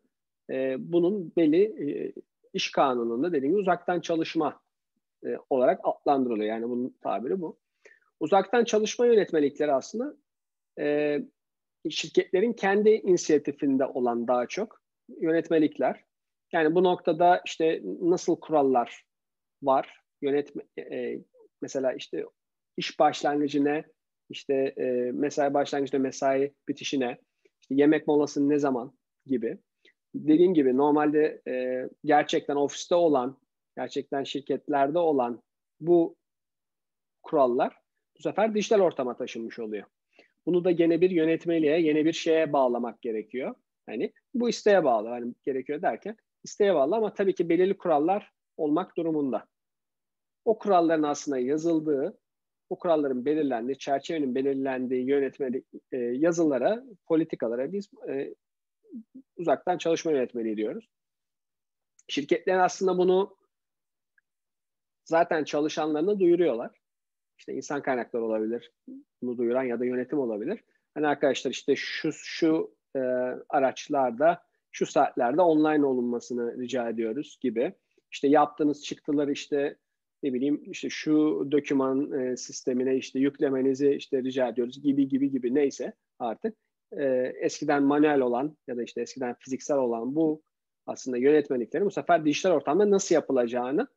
e, 0.51 0.77
bunun 0.79 1.33
belli 1.37 1.63
e, 1.63 2.13
iş 2.53 2.73
kanununda 2.73 3.33
dediğim 3.33 3.53
gibi 3.53 3.61
uzaktan 3.61 4.01
çalışma 4.01 4.61
e, 5.27 5.29
olarak 5.51 5.81
adlandırılıyor. 5.83 6.49
Yani 6.49 6.69
bunun 6.69 6.97
tabiri 7.03 7.41
bu. 7.41 7.59
Uzaktan 8.21 8.65
çalışma 8.65 9.07
yönetmelikleri 9.07 9.73
aslında 9.73 10.17
e, 10.79 11.19
şirketlerin 11.91 12.53
kendi 12.53 12.91
inisiyatifinde 12.91 13.87
olan 13.87 14.29
daha 14.29 14.47
çok 14.47 14.81
yönetmelikler. 15.21 16.05
Yani 16.55 16.75
bu 16.75 16.85
noktada 16.85 17.43
işte 17.45 17.81
nasıl 18.01 18.37
kurallar 18.41 19.05
var? 19.63 20.01
Yönetme, 20.23 20.63
e, 20.79 21.19
mesela 21.63 21.93
işte 21.93 22.25
iş 22.77 22.99
başlangıcı 22.99 23.65
ne? 23.65 23.85
İşte 24.31 24.55
e, 24.55 24.85
mesai 25.13 25.55
başlangıcında 25.55 26.03
mesai 26.03 26.55
bitişine, 26.69 27.19
işte 27.61 27.75
yemek 27.75 28.07
molası 28.07 28.49
ne 28.49 28.59
zaman 28.59 28.93
gibi. 29.27 29.59
Dediğim 30.15 30.55
gibi 30.55 30.77
normalde 30.77 31.43
e, 31.49 31.85
gerçekten 32.05 32.57
ofiste 32.57 32.95
olan, 32.95 33.39
gerçekten 33.77 34.25
şirketlerde 34.25 34.99
olan 34.99 35.43
bu 35.81 36.17
kurallar 37.23 37.77
bu 38.19 38.23
sefer 38.23 38.55
dijital 38.55 38.81
ortama 38.81 39.17
taşınmış 39.17 39.59
oluyor. 39.59 39.87
Bunu 40.47 40.65
da 40.65 40.71
gene 40.71 41.01
bir 41.01 41.11
yönetmeliğe, 41.11 41.81
yeni 41.81 42.05
bir 42.05 42.13
şeye 42.13 42.53
bağlamak 42.53 43.03
gerekiyor. 43.03 43.55
Hani 43.87 44.13
bu 44.35 44.49
isteğe 44.49 44.85
bağlı. 44.85 45.09
Hani 45.09 45.35
gerekiyor 45.45 45.83
derken 45.83 46.17
isteğe 46.45 46.75
bağlı 46.75 46.97
ama 46.97 47.15
tabii 47.15 47.35
ki 47.35 47.49
belirli 47.49 47.79
kurallar 47.79 48.33
olmak 48.57 48.97
durumunda. 48.97 49.47
O 50.45 50.59
kuralların 50.59 51.03
aslında 51.03 51.39
yazıldığı, 51.39 52.19
o 52.71 52.79
kuralların 52.79 53.25
belirlendiği, 53.25 53.79
çerçevenin 53.79 54.35
belirlendiği 54.35 55.09
yönetmelik 55.09 55.67
e, 55.93 55.97
yazılara, 55.97 56.85
politikalara 57.07 57.73
biz 57.73 57.91
e, 58.09 58.35
uzaktan 59.37 59.79
çalışma 59.79 60.13
yönetmeliği 60.13 60.57
diyoruz. 60.57 60.89
Şirketler 62.09 62.59
aslında 62.59 62.99
bunu 62.99 63.37
zaten 65.05 65.45
çalışanlarına 65.45 66.19
duyuruyorlar. 66.19 66.71
İşte 67.39 67.53
insan 67.53 67.83
kaynakları 67.83 68.25
olabilir, 68.25 68.73
bunu 69.23 69.39
duyuran 69.39 69.63
ya 69.63 69.81
da 69.81 69.85
yönetim 69.85 70.19
olabilir. 70.19 70.61
Hani 70.95 71.07
arkadaşlar 71.07 71.51
işte 71.51 71.77
şu 71.77 72.13
şu 72.13 72.77
e, 72.97 73.01
araçlarda 73.49 74.43
şu 74.75 74.87
saatlerde 74.87 75.43
online 75.43 75.87
olunmasını 75.87 76.59
rica 76.59 76.89
ediyoruz 76.89 77.39
gibi. 77.41 77.75
İşte 78.11 78.29
yaptığınız 78.29 78.85
çıktıları 78.85 79.33
işte 79.33 79.77
ne 80.23 80.35
bileyim 80.35 80.63
işte 80.67 80.89
şu 80.91 81.49
doküman 81.51 82.13
e, 82.13 82.37
sistemine 82.37 82.97
işte 82.97 83.19
yüklemenizi 83.19 83.91
işte 83.91 84.23
rica 84.23 84.49
ediyoruz 84.49 84.83
gibi 84.83 85.09
gibi 85.09 85.31
gibi 85.31 85.55
neyse 85.55 85.93
artık 86.19 86.57
e, 86.93 87.05
eskiden 87.41 87.83
manuel 87.83 88.21
olan 88.21 88.57
ya 88.67 88.77
da 88.77 88.83
işte 88.83 89.01
eskiden 89.01 89.35
fiziksel 89.39 89.77
olan 89.77 90.15
bu 90.15 90.43
aslında 90.87 91.17
yönetmelikleri 91.17 91.85
bu 91.85 91.91
sefer 91.91 92.25
dijital 92.25 92.51
ortamda 92.51 92.91
nasıl 92.91 93.15
yapılacağını 93.15 93.89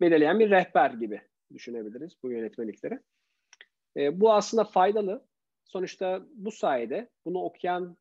belirleyen 0.00 0.40
bir 0.40 0.50
rehber 0.50 0.90
gibi 0.90 1.20
düşünebiliriz 1.54 2.16
bu 2.22 2.30
yönetmelikleri. 2.30 3.00
E, 3.96 4.20
bu 4.20 4.32
aslında 4.32 4.64
faydalı. 4.64 5.26
Sonuçta 5.64 6.26
bu 6.34 6.50
sayede 6.50 7.10
bunu 7.24 7.42
okuyan 7.42 7.96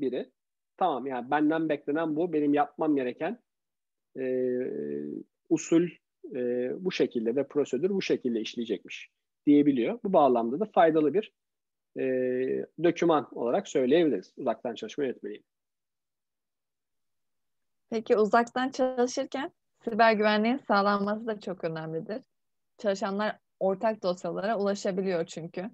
biri 0.00 0.32
tamam 0.78 1.06
yani 1.06 1.30
benden 1.30 1.68
beklenen 1.68 2.16
bu, 2.16 2.32
benim 2.32 2.54
yapmam 2.54 2.96
gereken 2.96 3.38
e, 4.18 4.24
usul 5.48 5.88
e, 6.34 6.70
bu 6.84 6.92
şekilde 6.92 7.36
ve 7.36 7.46
prosedür 7.46 7.90
bu 7.90 8.02
şekilde 8.02 8.40
işleyecekmiş 8.40 9.10
diyebiliyor. 9.46 9.98
Bu 10.04 10.12
bağlamda 10.12 10.60
da 10.60 10.64
faydalı 10.64 11.14
bir 11.14 11.32
e, 11.98 12.02
döküman 12.82 13.28
olarak 13.32 13.68
söyleyebiliriz 13.68 14.32
uzaktan 14.36 14.74
çalışma 14.74 15.04
yönetmeliği. 15.04 15.42
Peki 17.90 18.16
uzaktan 18.16 18.68
çalışırken 18.68 19.52
siber 19.84 20.12
güvenliğin 20.12 20.56
sağlanması 20.56 21.26
da 21.26 21.40
çok 21.40 21.64
önemlidir. 21.64 22.22
Çalışanlar 22.78 23.38
ortak 23.60 24.02
dosyalara 24.02 24.58
ulaşabiliyor 24.58 25.26
çünkü. 25.26 25.70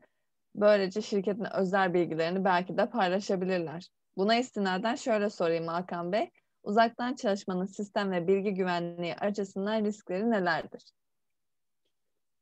Böylece 0.54 1.02
şirketin 1.02 1.46
özel 1.54 1.94
bilgilerini 1.94 2.44
belki 2.44 2.76
de 2.76 2.90
paylaşabilirler. 2.90 3.88
Buna 4.16 4.36
istinaden 4.36 4.94
şöyle 4.94 5.30
sorayım 5.30 5.66
Hakan 5.66 6.12
Bey. 6.12 6.30
Uzaktan 6.62 7.14
çalışmanın 7.14 7.66
sistem 7.66 8.10
ve 8.10 8.26
bilgi 8.26 8.54
güvenliği 8.54 9.14
açısından 9.14 9.84
riskleri 9.84 10.30
nelerdir? 10.30 10.82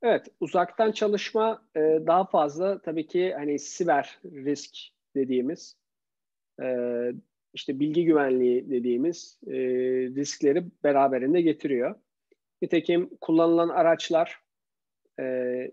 Evet, 0.01 0.27
uzaktan 0.39 0.91
çalışma 0.91 1.63
e, 1.75 1.79
daha 2.07 2.25
fazla 2.25 2.81
tabii 2.81 3.07
ki 3.07 3.33
hani 3.33 3.59
siber 3.59 4.19
risk 4.23 4.75
dediğimiz 5.15 5.77
e, 6.61 6.67
işte 7.53 7.79
bilgi 7.79 8.05
güvenliği 8.05 8.69
dediğimiz 8.69 9.39
e, 9.47 9.53
riskleri 10.15 10.65
beraberinde 10.83 11.41
getiriyor. 11.41 11.95
Nitekim 12.61 13.09
kullanılan 13.21 13.69
araçlar 13.69 14.43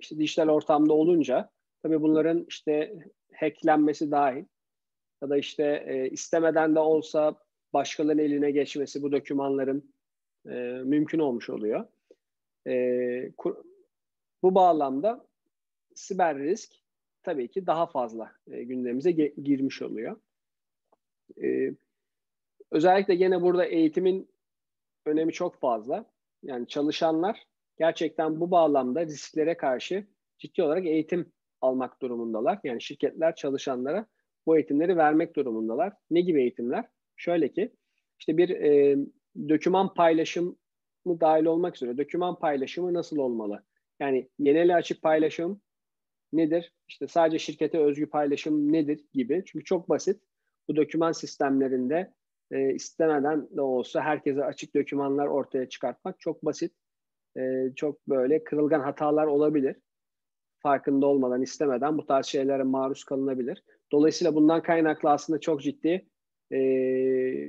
işte 0.00 0.18
dijital 0.18 0.48
ortamda 0.48 0.92
olunca 0.92 1.50
tabii 1.82 2.02
bunların 2.02 2.44
işte 2.48 2.94
hacklenmesi 3.34 4.10
dahil 4.10 4.44
ya 5.22 5.30
da 5.30 5.36
işte 5.36 5.84
e, 5.86 6.10
istemeden 6.10 6.74
de 6.74 6.78
olsa 6.78 7.34
başkalarının 7.72 8.22
eline 8.22 8.50
geçmesi 8.50 9.02
bu 9.02 9.12
dokümanların 9.12 9.94
e, 10.46 10.50
mümkün 10.84 11.18
olmuş 11.18 11.50
oluyor. 11.50 11.86
E, 12.66 13.32
kur, 13.36 13.56
bu 14.42 14.54
bağlamda 14.54 15.26
siber 15.94 16.38
risk 16.38 16.72
tabii 17.22 17.48
ki 17.48 17.66
daha 17.66 17.86
fazla 17.86 18.32
e, 18.50 18.64
gündemimize 18.64 19.10
ge- 19.10 19.42
girmiş 19.42 19.82
oluyor. 19.82 20.20
E, 21.42 21.74
özellikle 22.70 23.14
gene 23.14 23.42
burada 23.42 23.64
eğitimin 23.64 24.30
önemi 25.06 25.32
çok 25.32 25.60
fazla. 25.60 26.10
Yani 26.42 26.66
çalışanlar 26.66 27.46
gerçekten 27.78 28.40
bu 28.40 28.50
bağlamda 28.50 29.06
risklere 29.06 29.56
karşı 29.56 30.06
ciddi 30.38 30.62
olarak 30.62 30.86
eğitim 30.86 31.32
almak 31.60 32.02
durumundalar. 32.02 32.58
Yani 32.64 32.82
şirketler 32.82 33.34
çalışanlara 33.34 34.06
bu 34.46 34.56
eğitimleri 34.56 34.96
vermek 34.96 35.36
durumundalar. 35.36 35.92
Ne 36.10 36.20
gibi 36.20 36.40
eğitimler? 36.40 36.84
Şöyle 37.16 37.52
ki 37.52 37.72
işte 38.18 38.36
bir 38.36 38.50
e, 38.50 38.96
döküman 39.48 39.94
paylaşımı 39.94 40.56
dahil 41.06 41.44
olmak 41.44 41.76
üzere 41.76 41.98
döküman 41.98 42.38
paylaşımı 42.38 42.94
nasıl 42.94 43.16
olmalı? 43.16 43.64
Yani 44.00 44.28
genel 44.42 44.76
açık 44.76 45.02
paylaşım 45.02 45.60
nedir? 46.32 46.72
İşte 46.88 47.06
sadece 47.06 47.38
şirkete 47.38 47.78
özgü 47.78 48.06
paylaşım 48.10 48.72
nedir 48.72 49.04
gibi. 49.12 49.42
Çünkü 49.46 49.64
çok 49.64 49.88
basit. 49.88 50.22
Bu 50.68 50.76
döküman 50.76 51.12
sistemlerinde 51.12 52.14
e, 52.50 52.74
istemeden 52.74 53.48
de 53.56 53.60
olsa 53.60 54.00
herkese 54.00 54.44
açık 54.44 54.74
dökümanlar 54.74 55.26
ortaya 55.26 55.68
çıkartmak 55.68 56.20
çok 56.20 56.44
basit. 56.44 56.72
E, 57.36 57.40
çok 57.76 58.08
böyle 58.08 58.44
kırılgan 58.44 58.80
hatalar 58.80 59.26
olabilir. 59.26 59.76
Farkında 60.58 61.06
olmadan, 61.06 61.42
istemeden 61.42 61.98
bu 61.98 62.06
tarz 62.06 62.26
şeylere 62.26 62.62
maruz 62.62 63.04
kalınabilir. 63.04 63.64
Dolayısıyla 63.92 64.34
bundan 64.34 64.62
kaynaklı 64.62 65.10
aslında 65.10 65.40
çok 65.40 65.62
ciddi 65.62 66.06
e, 66.50 66.58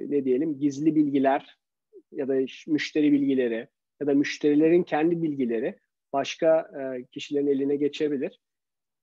ne 0.09 0.25
diyelim 0.25 0.59
gizli 0.59 0.95
bilgiler 0.95 1.57
ya 2.11 2.27
da 2.27 2.33
müşteri 2.67 3.11
bilgileri 3.11 3.67
ya 4.01 4.07
da 4.07 4.13
müşterilerin 4.13 4.83
kendi 4.83 5.23
bilgileri 5.23 5.79
başka 6.13 6.59
e, 6.59 7.05
kişilerin 7.05 7.47
eline 7.47 7.75
geçebilir. 7.75 8.39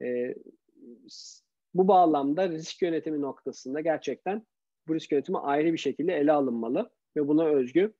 E, 0.02 0.34
bu 1.74 1.88
bağlamda 1.88 2.48
risk 2.48 2.82
yönetimi 2.82 3.20
noktasında 3.20 3.80
gerçekten 3.80 4.46
bu 4.88 4.94
risk 4.94 5.12
yönetimi 5.12 5.38
ayrı 5.38 5.72
bir 5.72 5.78
şekilde 5.78 6.16
ele 6.16 6.32
alınmalı 6.32 6.90
ve 7.16 7.28
buna 7.28 7.46
özgü 7.46 7.94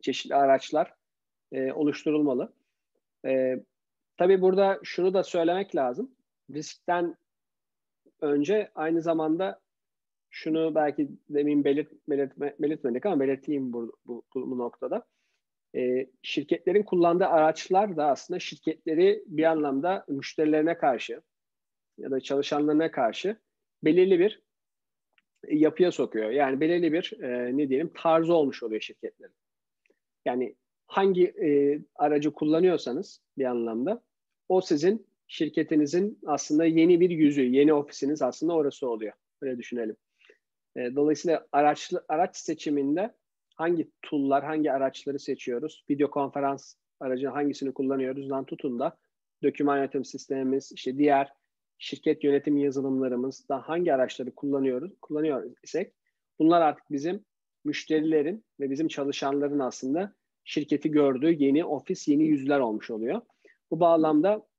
çeşitli 0.00 0.34
araçlar 0.34 0.94
e, 1.52 1.72
oluşturulmalı. 1.72 2.52
E, 3.26 3.56
tabii 4.16 4.40
burada 4.40 4.80
şunu 4.82 5.14
da 5.14 5.22
söylemek 5.22 5.76
lazım. 5.76 6.14
Riskten 6.50 7.16
önce 8.22 8.70
aynı 8.74 9.02
zamanda 9.02 9.60
şunu 10.30 10.74
belki 10.74 11.08
demin 11.28 11.64
belirt, 11.64 11.92
belirtme, 12.08 12.54
belirtmedik 12.58 13.06
ama 13.06 13.20
belirteyim 13.20 13.72
bu, 13.72 13.96
bu, 14.06 14.24
bu 14.34 14.58
noktada. 14.58 15.06
E, 15.76 16.06
şirketlerin 16.22 16.82
kullandığı 16.82 17.26
araçlar 17.26 17.96
da 17.96 18.06
aslında 18.06 18.40
şirketleri 18.40 19.24
bir 19.26 19.44
anlamda 19.44 20.04
müşterilerine 20.08 20.78
karşı 20.78 21.22
ya 21.98 22.10
da 22.10 22.20
çalışanlarına 22.20 22.90
karşı 22.90 23.36
belirli 23.84 24.18
bir 24.18 24.42
yapıya 25.48 25.92
sokuyor. 25.92 26.30
Yani 26.30 26.60
belirli 26.60 26.92
bir 26.92 27.22
e, 27.22 27.56
ne 27.56 27.68
diyelim 27.68 27.92
tarzı 27.94 28.34
olmuş 28.34 28.62
oluyor 28.62 28.80
şirketlerin. 28.80 29.34
Yani 30.24 30.56
hangi 30.86 31.24
e, 31.26 31.78
aracı 31.94 32.32
kullanıyorsanız 32.32 33.20
bir 33.38 33.44
anlamda 33.44 34.02
o 34.48 34.60
sizin 34.60 35.06
şirketinizin 35.32 36.18
aslında 36.26 36.64
yeni 36.64 37.00
bir 37.00 37.10
yüzü, 37.10 37.42
yeni 37.42 37.74
ofisiniz 37.74 38.22
aslında 38.22 38.52
orası 38.52 38.90
oluyor. 38.90 39.12
Öyle 39.42 39.58
düşünelim. 39.58 39.96
E, 40.76 40.94
dolayısıyla 40.96 41.46
araçlı, 41.52 42.04
araç 42.08 42.36
seçiminde 42.36 43.14
hangi 43.56 43.90
tool'lar, 44.02 44.44
hangi 44.44 44.72
araçları 44.72 45.18
seçiyoruz? 45.18 45.84
Video 45.90 46.10
konferans 46.10 46.74
aracı 47.00 47.28
hangisini 47.28 47.72
kullanıyoruzdan 47.72 48.44
tutun 48.44 48.78
da 48.78 48.96
doküman 49.42 49.76
yönetim 49.76 50.04
sistemimiz, 50.04 50.72
işte 50.72 50.98
diğer 50.98 51.28
şirket 51.78 52.24
yönetim 52.24 52.56
yazılımlarımızda 52.56 53.58
hangi 53.68 53.94
araçları 53.94 54.34
kullanıyoruz, 54.34 54.92
kullanıyor 55.02 55.56
isek 55.62 55.92
bunlar 56.38 56.60
artık 56.60 56.84
bizim 56.90 57.24
müşterilerin 57.64 58.44
ve 58.60 58.70
bizim 58.70 58.88
çalışanların 58.88 59.58
aslında 59.58 60.14
şirketi 60.44 60.90
gördüğü 60.90 61.42
yeni 61.42 61.64
ofis, 61.64 62.08
yeni 62.08 62.24
yüzler 62.24 62.60
olmuş 62.60 62.90
oluyor. 62.90 63.20
Bu 63.70 63.80
bağlamda 63.80 64.51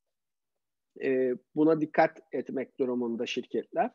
e, 1.02 1.34
buna 1.56 1.82
dikkat 1.82 2.20
etmek 2.32 2.80
durumunda 2.80 3.26
şirketler. 3.26 3.92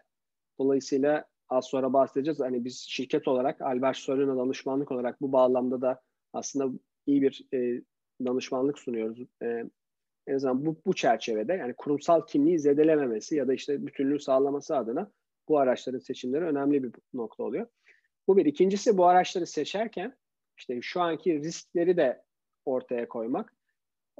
Dolayısıyla 0.59 1.25
az 1.49 1.65
sonra 1.65 1.93
bahsedeceğiz. 1.93 2.41
Hani 2.41 2.65
biz 2.65 2.81
şirket 2.89 3.29
olarak 3.29 3.61
Albert 3.61 3.97
Sorino 3.97 4.39
danışmanlık 4.39 4.93
olarak 4.93 5.21
bu 5.21 5.33
bağlamda 5.33 5.81
da 5.81 6.01
aslında 6.33 6.79
iyi 7.07 7.23
bir 7.23 7.47
e, 7.55 7.83
danışmanlık 8.25 8.79
sunuyoruz. 8.79 9.27
E, 9.43 9.65
en 10.27 10.35
azından 10.35 10.67
bu, 10.67 10.81
bu 10.87 10.95
çerçevede 10.95 11.53
yani 11.53 11.75
kurumsal 11.75 12.27
kimliği 12.27 12.59
zedelememesi 12.59 13.37
ya 13.37 13.49
da 13.49 13.55
işte 13.55 13.87
bütünlüğü 13.87 14.21
sağlaması 14.21 14.77
adına 14.77 15.11
bu 15.49 15.59
araçların 15.59 15.99
seçimleri 15.99 16.45
önemli 16.45 16.83
bir 16.83 16.93
nokta 17.15 17.43
oluyor. 17.43 17.67
Bu 18.29 18.37
bir. 18.37 18.47
İkincisi 18.47 18.99
bu 18.99 19.07
araçları 19.07 19.47
seçerken 19.47 20.17
işte 20.57 20.83
şu 20.83 21.01
anki 21.01 21.41
riskleri 21.41 21.97
de 21.97 22.23
ortaya 22.65 23.09
koymak. 23.09 23.58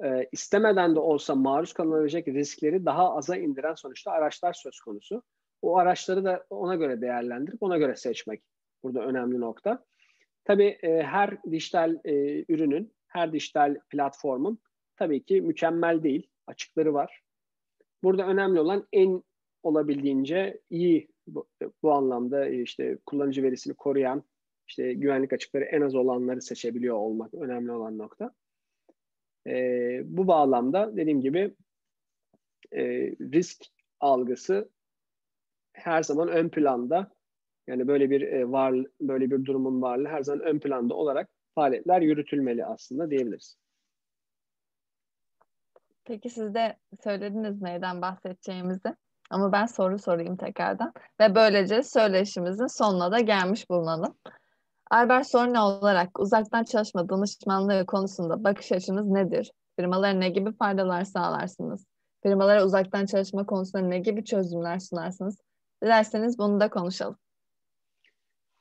E, 0.05 0.29
istemeden 0.33 0.95
de 0.95 1.01
olsa 1.01 1.35
maruz 1.35 1.73
kalınabilecek 1.73 2.29
riskleri 2.29 2.85
daha 2.85 3.17
aza 3.17 3.37
indiren 3.37 3.75
sonuçta 3.75 4.11
araçlar 4.11 4.53
söz 4.53 4.81
konusu. 4.81 5.23
O 5.63 5.79
araçları 5.79 6.25
da 6.25 6.47
ona 6.51 6.75
göre 6.75 7.01
değerlendirip 7.01 7.63
ona 7.63 7.79
göre 7.79 7.97
seçmek 7.97 8.43
burada 8.83 9.01
önemli 9.01 9.41
nokta. 9.41 9.85
Tabii 10.45 10.79
e, 10.83 11.03
her 11.03 11.43
dijital 11.51 11.99
e, 12.05 12.45
ürünün, 12.49 12.93
her 13.07 13.33
dijital 13.33 13.77
platformun 13.91 14.59
tabii 14.97 15.25
ki 15.25 15.41
mükemmel 15.41 16.03
değil. 16.03 16.31
Açıkları 16.47 16.95
var. 16.95 17.23
Burada 18.03 18.27
önemli 18.27 18.61
olan 18.61 18.87
en 18.93 19.23
olabildiğince 19.63 20.61
iyi 20.71 21.09
bu, 21.27 21.49
bu 21.83 21.93
anlamda 21.93 22.49
işte 22.49 22.99
kullanıcı 23.07 23.43
verisini 23.43 23.75
koruyan, 23.75 24.25
işte 24.69 24.93
güvenlik 24.95 25.33
açıkları 25.33 25.65
en 25.65 25.81
az 25.81 25.95
olanları 25.95 26.43
seçebiliyor 26.43 26.97
olmak 26.97 27.35
önemli 27.35 27.73
olan 27.73 27.99
nokta. 27.99 28.35
E, 29.49 30.01
bu 30.05 30.27
bağlamda 30.27 30.97
dediğim 30.97 31.21
gibi 31.21 31.55
e, 32.73 32.83
risk 33.11 33.65
algısı 34.01 34.71
her 35.73 36.03
zaman 36.03 36.29
ön 36.29 36.49
planda 36.49 37.11
yani 37.67 37.89
böyle 37.89 38.11
bir 38.11 38.23
e, 38.23 38.51
var 38.51 38.75
böyle 39.01 39.31
bir 39.31 39.45
durumun 39.45 39.83
varlığı 39.83 40.09
her 40.09 40.23
zaman 40.23 40.47
ön 40.47 40.59
planda 40.59 40.95
olarak 40.95 41.29
faaliyetler 41.55 42.01
yürütülmeli 42.01 42.65
aslında 42.67 43.11
diyebiliriz. 43.11 43.59
Peki 46.05 46.31
siz 46.31 46.55
de 46.55 46.77
söylediniz 47.05 47.63
neyden 47.63 48.03
bahsedeceğimizi. 48.03 48.95
Ama 49.31 49.53
ben 49.53 49.67
soru 49.67 49.99
sorayım 49.99 50.37
tekrardan. 50.37 50.93
Ve 51.21 51.35
böylece 51.35 51.83
söyleşimizin 51.83 52.67
sonuna 52.67 53.13
da 53.13 53.21
gelmiş 53.21 53.71
bulunalım. 53.71 54.15
Albert 54.91 55.27
Sorne 55.27 55.61
olarak 55.61 56.21
uzaktan 56.21 56.65
çalışma 56.65 57.09
danışmanlığı 57.09 57.87
konusunda 57.87 58.45
bakış 58.45 58.73
açınız 58.73 59.07
nedir? 59.07 59.53
Firmalara 59.77 60.13
ne 60.13 60.29
gibi 60.29 60.53
faydalar 60.53 61.05
sağlarsınız? 61.05 61.87
Firmalara 62.23 62.65
uzaktan 62.65 63.07
çalışma 63.07 63.47
konusunda 63.47 63.87
ne 63.87 63.99
gibi 63.99 64.25
çözümler 64.25 64.79
sunarsınız? 64.79 65.39
Dilerseniz 65.83 66.39
bunu 66.39 66.61
da 66.61 66.71
konuşalım. 66.71 67.17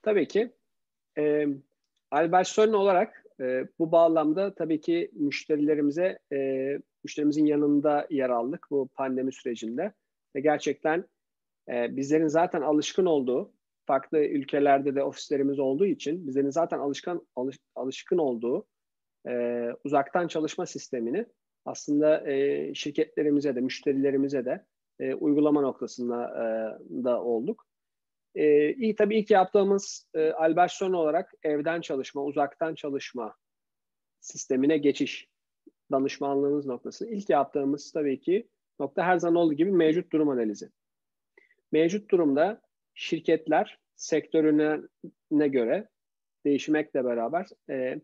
Tabii 0.02 0.28
ki. 0.28 0.52
Ee, 1.18 1.48
Albert 2.12 2.48
Sorne 2.48 2.76
olarak 2.76 3.24
e, 3.40 3.68
bu 3.80 3.92
bağlamda 3.92 4.56
tabii 4.56 4.82
ki 4.82 5.12
müşterilerimize, 5.14 6.20
e, 6.34 6.38
müşterimizin 7.04 7.46
yanında 7.46 8.08
yer 8.10 8.30
aldık 8.30 8.68
bu 8.72 8.88
pandemi 8.88 9.34
sürecinde. 9.34 9.94
Ve 10.36 10.40
gerçekten 10.40 11.06
e, 11.70 11.96
bizlerin 11.96 12.28
zaten 12.28 12.62
alışkın 12.62 13.06
olduğu 13.06 13.52
farklı 13.88 14.20
ülkelerde 14.20 14.96
de 14.96 15.04
ofislerimiz 15.04 15.60
olduğu 15.60 15.86
için 15.86 16.28
bizlerin 16.28 16.50
zaten 16.50 16.80
alışkan 16.80 17.28
alış, 17.36 17.58
alışkın 17.76 18.18
olduğu 18.18 18.68
e, 19.28 19.66
uzaktan 19.84 20.28
çalışma 20.28 20.66
sistemini 20.66 21.26
aslında 21.66 22.32
e, 22.32 22.74
şirketlerimize 22.74 23.56
de 23.56 23.62
müşterilerimize 23.62 24.46
de 24.46 24.66
e, 25.00 25.14
uygulama 25.14 25.62
noktasında 25.62 26.26
e, 26.26 26.44
da 27.04 27.24
olduk. 27.24 27.66
E, 28.36 28.74
iyi 28.74 28.96
tabii 28.96 29.20
ilk 29.20 29.32
yaptığımız 29.32 30.10
e, 30.14 30.32
Alberson 30.32 30.94
olarak 30.94 31.34
evden 31.44 31.82
çalışma, 31.82 32.24
uzaktan 32.24 32.76
çalışma 32.76 33.36
sistemine 34.20 34.78
geçiş 34.78 35.28
danışmanlığımız 35.92 36.66
noktası. 36.66 37.10
İlk 37.10 37.30
yaptığımız 37.30 37.92
tabii 37.92 38.20
ki 38.20 38.48
nokta 38.80 39.04
her 39.04 39.18
zaman 39.18 39.36
olduğu 39.36 39.54
gibi 39.54 39.72
mevcut 39.72 40.12
durum 40.12 40.30
analizi. 40.30 40.70
Mevcut 41.72 42.12
durumda 42.12 42.62
şirketler 42.98 43.80
sektörüne 43.96 44.80
ne 45.32 45.48
göre 45.48 45.90
değişmekle 46.46 47.06
beraber 47.06 47.48
e, 47.70 48.02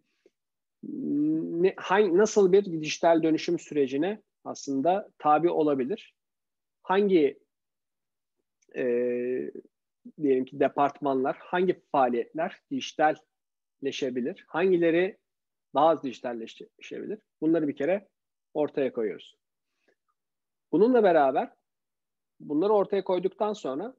ne, 0.84 1.74
hangi, 1.78 2.18
nasıl 2.18 2.52
bir 2.52 2.82
dijital 2.82 3.24
dönüşüm 3.24 3.60
sürecine 3.60 4.22
aslında 4.44 5.10
tabi 5.18 5.50
olabilir? 5.50 6.16
Hangi 6.84 7.40
e, 8.76 8.84
diyelim 10.22 10.46
ki 10.46 10.60
departmanlar, 10.60 11.38
hangi 11.40 11.82
faaliyetler 11.92 12.62
dijitalleşebilir? 12.72 14.46
Hangileri 14.48 15.18
daha 15.76 15.88
az 15.88 16.04
dijitalleşebilir? 16.04 17.20
Bunları 17.42 17.68
bir 17.68 17.76
kere 17.76 18.08
ortaya 18.54 18.94
koyuyoruz. 18.94 19.38
Bununla 20.72 21.04
beraber 21.04 21.52
bunları 22.40 22.74
ortaya 22.74 23.04
koyduktan 23.04 23.54
sonra 23.54 23.96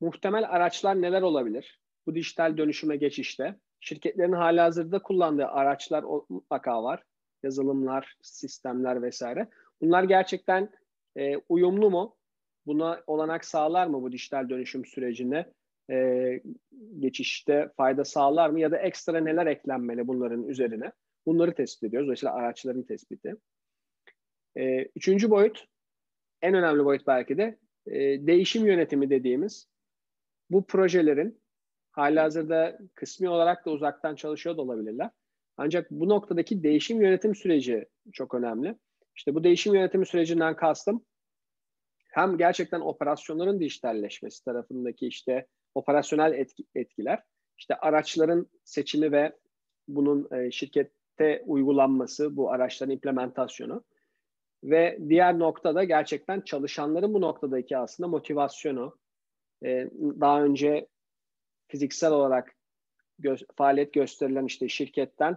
muhtemel 0.00 0.44
araçlar 0.50 1.02
neler 1.02 1.22
olabilir? 1.22 1.80
Bu 2.06 2.14
dijital 2.14 2.56
dönüşüme 2.56 2.96
geçişte 2.96 3.56
şirketlerin 3.80 4.32
hali 4.32 4.60
hazırda 4.60 5.02
kullandığı 5.02 5.46
araçlar 5.46 6.04
mutlaka 6.28 6.82
var. 6.82 7.02
Yazılımlar, 7.42 8.16
sistemler 8.22 9.02
vesaire. 9.02 9.48
Bunlar 9.80 10.04
gerçekten 10.04 10.70
e, 11.16 11.36
uyumlu 11.48 11.90
mu? 11.90 12.16
Buna 12.66 13.02
olanak 13.06 13.44
sağlar 13.44 13.86
mı 13.86 14.02
bu 14.02 14.12
dijital 14.12 14.48
dönüşüm 14.48 14.84
sürecine? 14.84 15.52
E, 15.90 16.40
geçişte 16.98 17.70
fayda 17.76 18.04
sağlar 18.04 18.50
mı? 18.50 18.60
Ya 18.60 18.70
da 18.70 18.78
ekstra 18.78 19.20
neler 19.20 19.46
eklenmeli 19.46 20.08
bunların 20.08 20.48
üzerine? 20.48 20.92
Bunları 21.26 21.54
tespit 21.54 21.84
ediyoruz. 21.84 22.06
Dolayısıyla 22.06 22.34
araçların 22.34 22.82
tespiti. 22.82 23.36
E, 24.56 24.82
üçüncü 24.82 25.30
boyut, 25.30 25.66
en 26.42 26.54
önemli 26.54 26.84
boyut 26.84 27.06
belki 27.06 27.38
de 27.38 27.58
e, 27.86 28.26
değişim 28.26 28.66
yönetimi 28.66 29.10
dediğimiz 29.10 29.68
bu 30.50 30.66
projelerin 30.66 31.40
halihazırda 31.90 32.78
kısmi 32.94 33.28
olarak 33.28 33.66
da 33.66 33.70
uzaktan 33.70 34.14
çalışıyor 34.14 34.56
da 34.56 34.62
olabilirler. 34.62 35.10
Ancak 35.56 35.90
bu 35.90 36.08
noktadaki 36.08 36.62
değişim 36.62 37.00
yönetim 37.02 37.34
süreci 37.34 37.86
çok 38.12 38.34
önemli. 38.34 38.78
İşte 39.16 39.34
bu 39.34 39.44
değişim 39.44 39.74
yönetimi 39.74 40.06
sürecinden 40.06 40.56
kastım 40.56 41.04
hem 42.16 42.38
gerçekten 42.38 42.80
operasyonların 42.80 43.60
dijitalleşmesi 43.60 44.44
tarafındaki 44.44 45.06
işte 45.06 45.46
operasyonel 45.74 46.32
etki, 46.32 46.64
etkiler, 46.74 47.22
işte 47.58 47.74
araçların 47.74 48.46
seçimi 48.64 49.12
ve 49.12 49.32
bunun 49.88 50.28
e, 50.32 50.50
şirkette 50.50 51.42
uygulanması, 51.46 52.36
bu 52.36 52.50
araçların 52.50 52.92
implementasyonu 52.92 53.84
ve 54.64 54.98
diğer 55.08 55.38
noktada 55.38 55.84
gerçekten 55.84 56.40
çalışanların 56.40 57.14
bu 57.14 57.20
noktadaki 57.20 57.78
aslında 57.78 58.08
motivasyonu, 58.08 58.98
e, 59.64 59.90
daha 60.20 60.44
önce 60.44 60.88
fiziksel 61.68 62.12
olarak 62.12 62.54
gö- 63.20 63.46
faaliyet 63.56 63.92
gösterilen 63.92 64.44
işte 64.44 64.68
şirketten 64.68 65.36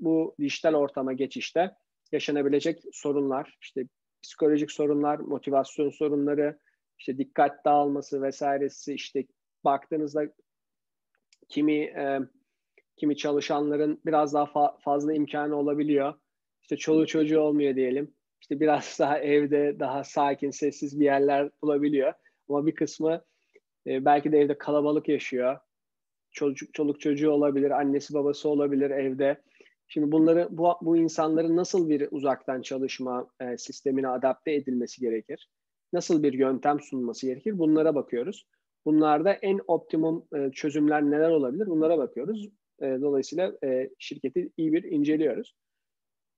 bu 0.00 0.34
dijital 0.40 0.74
ortama 0.74 1.12
geçişte 1.12 1.76
yaşanabilecek 2.12 2.82
sorunlar, 2.92 3.58
işte 3.62 3.84
psikolojik 4.22 4.72
sorunlar, 4.72 5.18
motivasyon 5.18 5.90
sorunları, 5.90 6.58
işte 6.98 7.18
dikkat 7.18 7.64
dağılması 7.64 8.22
vesairesi 8.22 8.94
işte 8.94 9.24
baktığınızda 9.64 10.22
kimi 11.48 11.80
e, 11.82 12.20
kimi 12.96 13.16
çalışanların 13.16 14.00
biraz 14.06 14.34
daha 14.34 14.44
fa- 14.44 14.80
fazla 14.80 15.14
imkanı 15.14 15.56
olabiliyor. 15.56 16.14
İşte 16.62 16.76
çoluğu 16.76 17.06
çocuğu 17.06 17.40
olmuyor 17.40 17.76
diyelim. 17.76 18.14
İşte 18.40 18.60
biraz 18.60 18.96
daha 19.00 19.18
evde 19.18 19.76
daha 19.80 20.04
sakin, 20.04 20.50
sessiz 20.50 21.00
bir 21.00 21.04
yerler 21.04 21.50
bulabiliyor. 21.62 22.12
Ama 22.48 22.66
bir 22.66 22.74
kısmı 22.74 23.24
e, 23.86 24.04
belki 24.04 24.32
de 24.32 24.38
evde 24.38 24.58
kalabalık 24.58 25.08
yaşıyor. 25.08 25.58
Çocuk, 26.30 26.74
çoluk 26.74 27.00
çocuğu 27.00 27.30
olabilir, 27.30 27.70
annesi 27.70 28.14
babası 28.14 28.48
olabilir 28.48 28.90
evde. 28.90 29.42
Şimdi 29.88 30.12
bunları 30.12 30.48
bu, 30.50 30.72
bu 30.82 30.96
insanların 30.96 31.56
nasıl 31.56 31.88
bir 31.88 32.08
uzaktan 32.10 32.62
çalışma 32.62 33.30
e, 33.40 33.58
sistemine 33.58 34.08
adapte 34.08 34.52
edilmesi 34.52 35.00
gerekir? 35.00 35.48
Nasıl 35.92 36.22
bir 36.22 36.32
yöntem 36.32 36.80
sunulması 36.80 37.26
gerekir? 37.26 37.58
Bunlara 37.58 37.94
bakıyoruz. 37.94 38.46
Bunlarda 38.84 39.32
en 39.32 39.60
optimum 39.66 40.26
e, 40.34 40.50
çözümler 40.52 41.02
neler 41.02 41.30
olabilir? 41.30 41.66
Bunlara 41.66 41.98
bakıyoruz. 41.98 42.48
E, 42.80 42.86
dolayısıyla 42.86 43.52
e, 43.64 43.90
şirketi 43.98 44.50
iyi 44.56 44.72
bir 44.72 44.82
inceliyoruz. 44.82 45.54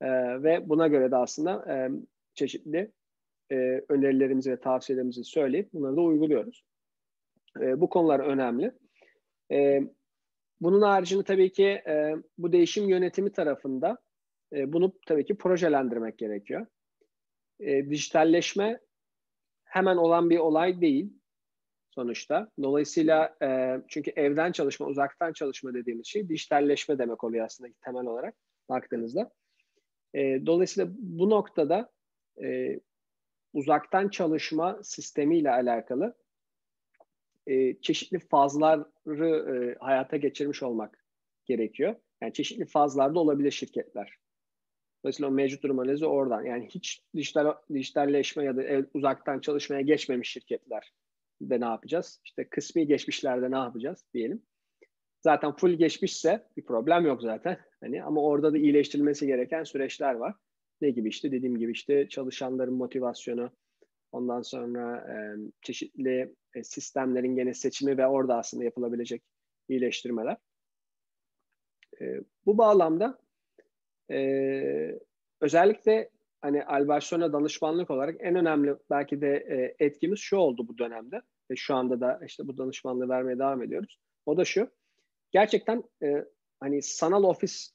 E, 0.01 0.09
ve 0.43 0.69
buna 0.69 0.89
göre 0.89 1.11
de 1.11 1.17
aslında 1.17 1.65
e, 1.75 1.91
çeşitli 2.35 2.93
e, 3.53 3.57
önerilerimizi 3.89 4.51
ve 4.51 4.61
tavsiyelerimizi 4.61 5.25
söyleyip 5.25 5.73
bunları 5.73 5.97
da 5.97 6.01
uyguluyoruz. 6.01 6.65
E, 7.61 7.81
bu 7.81 7.89
konular 7.89 8.21
önemli. 8.21 8.73
E, 9.53 9.81
bunun 10.61 10.83
haricinde 10.83 11.25
tabii 11.25 11.53
ki 11.53 11.65
e, 11.67 12.15
bu 12.39 12.53
değişim 12.53 12.89
yönetimi 12.89 13.33
tarafında 13.33 13.99
e, 14.53 14.73
bunu 14.73 14.93
tabii 15.07 15.25
ki 15.25 15.35
projelendirmek 15.35 16.19
gerekiyor. 16.19 16.67
E, 17.61 17.91
dijitalleşme 17.91 18.81
hemen 19.65 19.97
olan 19.97 20.31
bir 20.31 20.39
olay 20.39 20.81
değil 20.81 21.13
sonuçta. 21.91 22.51
Dolayısıyla 22.63 23.37
e, 23.43 23.81
çünkü 23.89 24.11
evden 24.17 24.53
çalışma, 24.53 24.87
uzaktan 24.87 25.33
çalışma 25.33 25.75
dediğimiz 25.75 26.07
şey 26.07 26.29
dijitalleşme 26.29 26.99
demek 26.99 27.25
oluyor 27.25 27.45
aslında 27.45 27.71
temel 27.85 28.07
olarak 28.07 28.35
baktığınızda. 28.69 29.31
E, 30.15 30.47
dolayısıyla 30.47 30.91
bu 30.99 31.31
noktada 31.31 31.93
e, 32.43 32.81
uzaktan 33.53 34.09
çalışma 34.09 34.81
sistemiyle 34.83 35.51
alakalı 35.51 36.15
e, 37.47 37.81
çeşitli 37.81 38.19
fazları 38.19 39.55
e, 39.55 39.77
hayata 39.81 40.17
geçirmiş 40.17 40.63
olmak 40.63 41.05
gerekiyor. 41.45 41.95
Yani 42.23 42.33
çeşitli 42.33 42.65
fazlarda 42.65 43.21
olabilir 43.21 43.51
şirketler. 43.51 44.19
Dolayısıyla 45.05 45.29
o 45.29 45.33
mevcut 45.33 45.63
durum 45.63 45.79
analizi 45.79 46.07
oradan. 46.07 46.45
Yani 46.45 46.69
hiç 46.69 47.05
dijital 47.15 47.55
dijitalleşme 47.73 48.45
ya 48.45 48.57
da 48.57 48.63
ev, 48.63 48.85
uzaktan 48.95 49.41
çalışmaya 49.41 49.81
geçmemiş 49.81 50.31
şirketler 50.31 50.93
de 51.41 51.61
ne 51.61 51.65
yapacağız? 51.65 52.21
İşte 52.25 52.49
kısmi 52.49 52.87
geçmişlerde 52.87 53.51
ne 53.51 53.57
yapacağız 53.57 54.05
diyelim. 54.15 54.43
Zaten 55.21 55.53
full 55.57 55.73
geçmişse 55.73 56.47
bir 56.57 56.65
problem 56.65 57.07
yok 57.07 57.23
zaten. 57.23 57.59
Hani 57.81 58.03
ama 58.03 58.23
orada 58.23 58.53
da 58.53 58.59
iyileştirilmesi 58.59 59.27
gereken 59.27 59.65
süreçler 59.65 60.15
var. 60.15 60.35
Ne 60.81 60.91
gibi 60.91 61.09
işte 61.09 61.33
dediğim 61.33 61.59
gibi 61.59 61.73
işte 61.73 62.09
çalışanların 62.09 62.75
motivasyonu, 62.75 63.51
ondan 64.13 64.43
sonra 64.43 64.97
e, 64.97 65.15
çeşitli 65.63 66.35
e, 66.55 66.65
sistemlerin 66.65 67.37
gene 67.37 67.55
seçimi 67.55 67.99
ve 67.99 68.07
orada 68.07 68.37
aslında 68.37 68.65
yapılabilecek 68.65 69.23
iyileştirmeler. 69.69 70.37
E, 72.01 72.21
bu 72.47 72.59
bağlamda 72.59 73.19
e, 74.11 75.01
özellikle 75.41 76.11
hani 76.41 76.65
Albertson'a 76.65 77.33
danışmanlık 77.33 77.91
olarak 77.91 78.17
en 78.21 78.35
önemli 78.35 78.77
belki 78.91 79.21
de 79.21 79.37
e, 79.37 79.85
etkimiz 79.85 80.19
şu 80.19 80.37
oldu 80.37 80.69
bu 80.69 80.79
dönemde 80.79 81.23
ve 81.51 81.57
şu 81.57 81.75
anda 81.75 82.01
da 82.01 82.21
işte 82.27 82.49
bu 82.49 82.59
danışmanlığı 82.59 83.09
vermeye 83.09 83.39
devam 83.39 83.63
ediyoruz. 83.63 83.99
O 84.27 84.37
da 84.37 84.45
şu, 84.45 84.71
gerçekten 85.31 85.85
e, 86.03 86.25
hani 86.61 86.83
sanal 86.83 87.23
ofis 87.23 87.75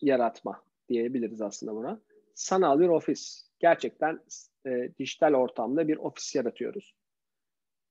yaratma 0.00 0.64
diyebiliriz 0.88 1.42
aslında 1.42 1.74
buna. 1.74 2.00
Sanal 2.34 2.80
bir 2.80 2.88
ofis. 2.88 3.48
Gerçekten 3.58 4.20
e, 4.66 4.92
dijital 4.98 5.34
ortamda 5.34 5.88
bir 5.88 5.96
ofis 5.96 6.34
yaratıyoruz. 6.34 6.94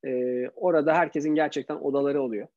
E, 0.06 0.50
orada 0.50 0.94
herkesin 0.96 1.36
gerçekten 1.36 1.76
odaları 1.76 2.22
oluyor. 2.22 2.48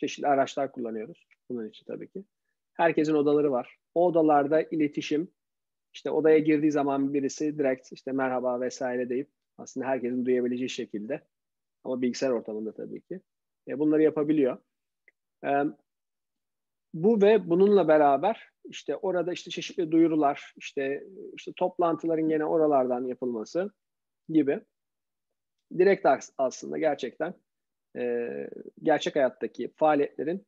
Çeşitli 0.00 0.26
araçlar 0.26 0.72
kullanıyoruz 0.72 1.26
bunun 1.50 1.68
için 1.68 1.86
tabii 1.86 2.08
ki. 2.08 2.24
Herkesin 2.72 3.14
odaları 3.14 3.52
var. 3.52 3.76
O 3.94 4.06
odalarda 4.06 4.62
iletişim, 4.62 5.28
işte 5.94 6.10
odaya 6.10 6.38
girdiği 6.38 6.72
zaman 6.72 7.14
birisi 7.14 7.58
direkt 7.58 7.92
işte 7.92 8.12
merhaba 8.12 8.60
vesaire 8.60 9.08
deyip 9.08 9.28
aslında 9.58 9.86
herkesin 9.86 10.24
duyabileceği 10.24 10.70
şekilde 10.70 11.22
ama 11.84 12.02
bilgisayar 12.02 12.30
ortamında 12.30 12.72
tabii 12.72 13.00
ki. 13.00 13.20
E, 13.68 13.78
bunları 13.78 14.02
yapabiliyor. 14.02 14.58
E, 15.44 15.50
bu 16.94 17.22
ve 17.22 17.50
bununla 17.50 17.88
beraber 17.88 18.48
işte 18.64 18.96
orada 18.96 19.32
işte 19.32 19.50
çeşitli 19.50 19.90
duyurular, 19.90 20.54
işte 20.56 21.04
işte 21.36 21.52
toplantıların 21.56 22.28
yine 22.28 22.44
oralardan 22.44 23.04
yapılması 23.04 23.70
gibi 24.28 24.60
direkt 25.78 26.06
aslında 26.38 26.78
gerçekten 26.78 27.34
e, 27.96 28.30
gerçek 28.82 29.16
hayattaki 29.16 29.72
faaliyetlerin 29.76 30.46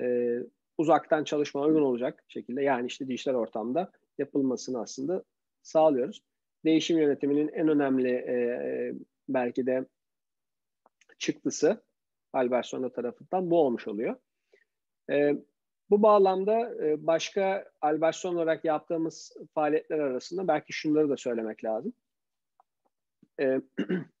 e, 0.00 0.36
uzaktan 0.78 1.24
çalışma 1.24 1.62
uygun 1.62 1.82
olacak 1.82 2.24
şekilde 2.28 2.62
yani 2.62 2.86
işte 2.86 3.08
dijital 3.08 3.34
ortamda 3.34 3.92
yapılmasını 4.18 4.80
aslında 4.80 5.24
sağlıyoruz. 5.62 6.22
Değişim 6.64 6.98
yönetiminin 6.98 7.48
en 7.48 7.68
önemli 7.68 8.10
e, 8.10 8.36
belki 9.28 9.66
de 9.66 9.86
çıktısı 11.18 11.84
Albertsona 12.32 12.92
tarafından 12.92 13.50
bu 13.50 13.60
olmuş 13.60 13.88
oluyor. 13.88 14.16
E, 15.10 15.34
bu 15.90 16.02
bağlamda 16.02 16.84
e, 16.84 17.06
başka 17.06 17.70
Albertson 17.80 18.34
olarak 18.34 18.64
yaptığımız 18.64 19.36
faaliyetler 19.54 19.98
arasında 19.98 20.48
belki 20.48 20.72
şunları 20.72 21.08
da 21.08 21.16
söylemek 21.16 21.64
lazım. 21.64 21.92
E, 23.40 23.60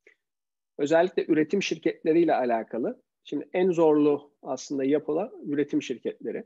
özellikle 0.78 1.24
üretim 1.28 1.62
şirketleriyle 1.62 2.34
alakalı. 2.34 3.02
Şimdi 3.24 3.48
en 3.52 3.70
zorlu 3.70 4.30
aslında 4.42 4.84
yapıla 4.84 5.32
üretim 5.46 5.82
şirketleri. 5.82 6.44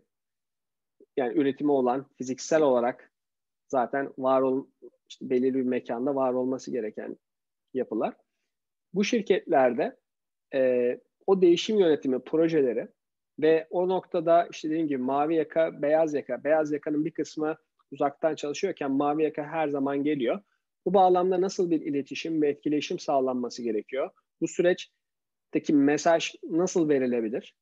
Yani 1.17 1.39
üretimi 1.39 1.71
olan 1.73 2.07
fiziksel 2.15 2.63
olarak 2.63 3.13
zaten 3.69 4.13
var 4.19 4.43
ol, 4.43 4.67
işte 5.09 5.31
belirli 5.31 5.55
bir 5.55 5.63
mekanda 5.63 6.15
var 6.15 6.33
olması 6.33 6.71
gereken 6.71 7.17
yapılar. 7.75 8.15
Bu 8.95 9.05
şirketlerde 9.05 9.97
e, 10.55 11.01
o 11.27 11.43
değişim 11.43 11.79
yönetimi 11.79 12.21
projeleri 12.21 12.89
ve 13.39 13.67
o 13.71 13.89
noktada 13.89 14.49
işte 14.51 14.69
dediğim 14.69 14.89
gibi 14.89 15.03
mavi 15.03 15.35
yaka, 15.35 15.83
beyaz 15.83 16.15
yaka, 16.15 16.45
beyaz 16.45 16.73
yakanın 16.73 17.05
bir 17.05 17.11
kısmı 17.11 17.57
uzaktan 17.93 18.35
çalışıyorken 18.35 18.91
mavi 18.91 19.23
yaka 19.23 19.43
her 19.43 19.69
zaman 19.69 20.03
geliyor. 20.03 20.41
Bu 20.89 20.95
bağlamda 20.95 21.41
nasıl 21.41 21.71
bir 21.71 21.81
iletişim 21.81 22.43
ve 22.43 22.49
etkileşim 22.49 22.99
sağlanması 22.99 23.63
gerekiyor? 23.63 24.11
Bu 24.41 24.49
süreçteki 24.49 25.73
mesaj 25.73 26.35
nasıl 26.51 26.89
verilebilir? 26.89 27.55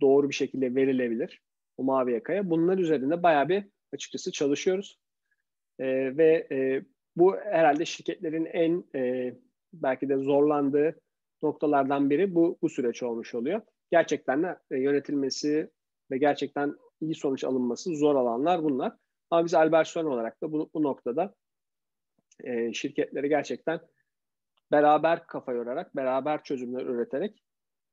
Doğru 0.00 0.28
bir 0.28 0.34
şekilde 0.34 0.74
verilebilir 0.74 1.42
o 1.76 1.82
mavi 1.84 2.12
yakaya. 2.12 2.50
Bunlar 2.50 2.78
üzerinde 2.78 3.22
bayağı 3.22 3.48
bir 3.48 3.64
açıkçası 3.92 4.32
çalışıyoruz. 4.32 4.98
Ee, 5.78 6.16
ve 6.16 6.46
e, 6.52 6.82
bu 7.16 7.36
herhalde 7.36 7.84
şirketlerin 7.84 8.44
en 8.44 8.84
e, 8.94 9.34
belki 9.72 10.08
de 10.08 10.16
zorlandığı 10.16 11.00
noktalardan 11.42 12.10
biri 12.10 12.34
bu, 12.34 12.58
bu 12.62 12.68
süreç 12.68 13.02
olmuş 13.02 13.34
oluyor. 13.34 13.60
Gerçekten 13.90 14.42
de 14.42 14.58
e, 14.70 14.78
yönetilmesi 14.78 15.70
ve 16.10 16.18
gerçekten 16.18 16.74
iyi 17.00 17.14
sonuç 17.14 17.44
alınması 17.44 17.96
zor 17.96 18.14
alanlar 18.14 18.64
bunlar. 18.64 18.92
Ama 19.30 19.44
biz 19.44 19.54
Albertson 19.54 20.04
olarak 20.04 20.42
da 20.42 20.52
bu, 20.52 20.70
bu 20.74 20.82
noktada 20.82 21.34
e, 22.44 22.72
şirketleri 22.72 23.28
gerçekten 23.28 23.80
beraber 24.72 25.26
kafa 25.26 25.52
yorarak, 25.52 25.96
beraber 25.96 26.42
çözümler 26.42 26.82
üreterek 26.82 27.42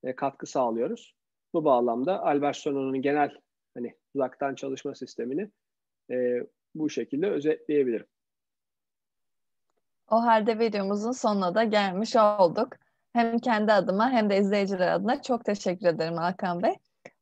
e, 0.03 0.15
katkı 0.15 0.45
sağlıyoruz. 0.45 1.15
Bu 1.53 1.65
bağlamda 1.65 2.23
Albertson'un 2.23 3.01
genel 3.01 3.31
hani 3.73 3.95
uzaktan 4.15 4.55
çalışma 4.55 4.95
sistemini 4.95 5.51
e, 6.11 6.39
bu 6.75 6.89
şekilde 6.89 7.29
özetleyebilirim. 7.29 8.07
O 10.11 10.15
halde 10.15 10.59
videomuzun 10.59 11.11
sonuna 11.11 11.55
da 11.55 11.63
gelmiş 11.63 12.15
olduk. 12.15 12.69
Hem 13.13 13.39
kendi 13.39 13.73
adıma 13.73 14.11
hem 14.11 14.29
de 14.29 14.37
izleyiciler 14.37 14.87
adına 14.87 15.21
çok 15.21 15.45
teşekkür 15.45 15.87
ederim 15.87 16.17
Hakan 16.17 16.63
Bey. 16.63 16.75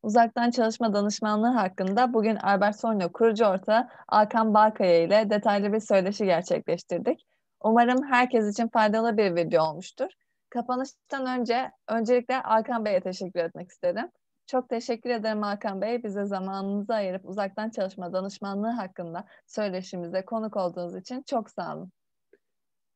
Uzaktan 0.04 0.50
çalışma 0.50 0.94
danışmanlığı 0.94 1.48
hakkında 1.48 2.12
bugün 2.12 2.36
Albert 2.36 2.80
Sonyo 2.80 3.12
kurucu 3.12 3.44
ortağı 3.44 3.88
Hakan 4.08 4.54
Balkaya 4.54 5.02
ile 5.02 5.30
detaylı 5.30 5.72
bir 5.72 5.80
söyleşi 5.80 6.24
gerçekleştirdik. 6.24 7.26
Umarım 7.60 8.04
herkes 8.06 8.52
için 8.52 8.68
faydalı 8.68 9.16
bir 9.16 9.36
video 9.36 9.64
olmuştur. 9.64 10.10
Kapanıştan 10.50 11.40
önce 11.40 11.70
öncelikle 11.88 12.34
Hakan 12.34 12.84
Bey'e 12.84 13.00
teşekkür 13.00 13.40
etmek 13.40 13.70
isterim. 13.70 14.10
Çok 14.46 14.68
teşekkür 14.68 15.10
ederim 15.10 15.42
Hakan 15.42 15.80
Bey. 15.80 16.02
Bize 16.02 16.24
zamanınızı 16.24 16.94
ayırıp 16.94 17.28
uzaktan 17.28 17.70
çalışma 17.70 18.12
danışmanlığı 18.12 18.70
hakkında 18.70 19.24
söyleşimize 19.46 20.24
konuk 20.24 20.56
olduğunuz 20.56 20.96
için 20.96 21.22
çok 21.26 21.50
sağ 21.50 21.76
olun. 21.76 21.92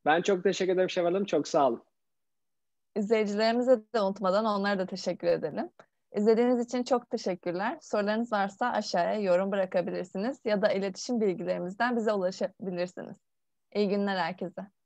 Ben 0.04 0.22
çok 0.22 0.44
teşekkür 0.44 0.72
ederim 0.72 0.90
Şevval 0.90 1.12
Hanım. 1.12 1.24
Çok 1.24 1.48
sağ 1.48 1.68
olun. 1.68 1.82
İzleyicilerimize 2.96 3.80
de 3.94 4.00
unutmadan 4.00 4.44
onlara 4.44 4.78
da 4.78 4.86
teşekkür 4.86 5.26
edelim. 5.26 5.70
İzlediğiniz 6.16 6.66
için 6.66 6.82
çok 6.84 7.10
teşekkürler. 7.10 7.78
Sorularınız 7.80 8.32
varsa 8.32 8.70
aşağıya 8.70 9.20
yorum 9.20 9.52
bırakabilirsiniz 9.52 10.40
ya 10.44 10.62
da 10.62 10.72
iletişim 10.72 11.20
bilgilerimizden 11.20 11.96
bize 11.96 12.12
ulaşabilirsiniz. 12.12 13.16
İyi 13.74 13.88
günler 13.88 14.16
herkese. 14.16 14.77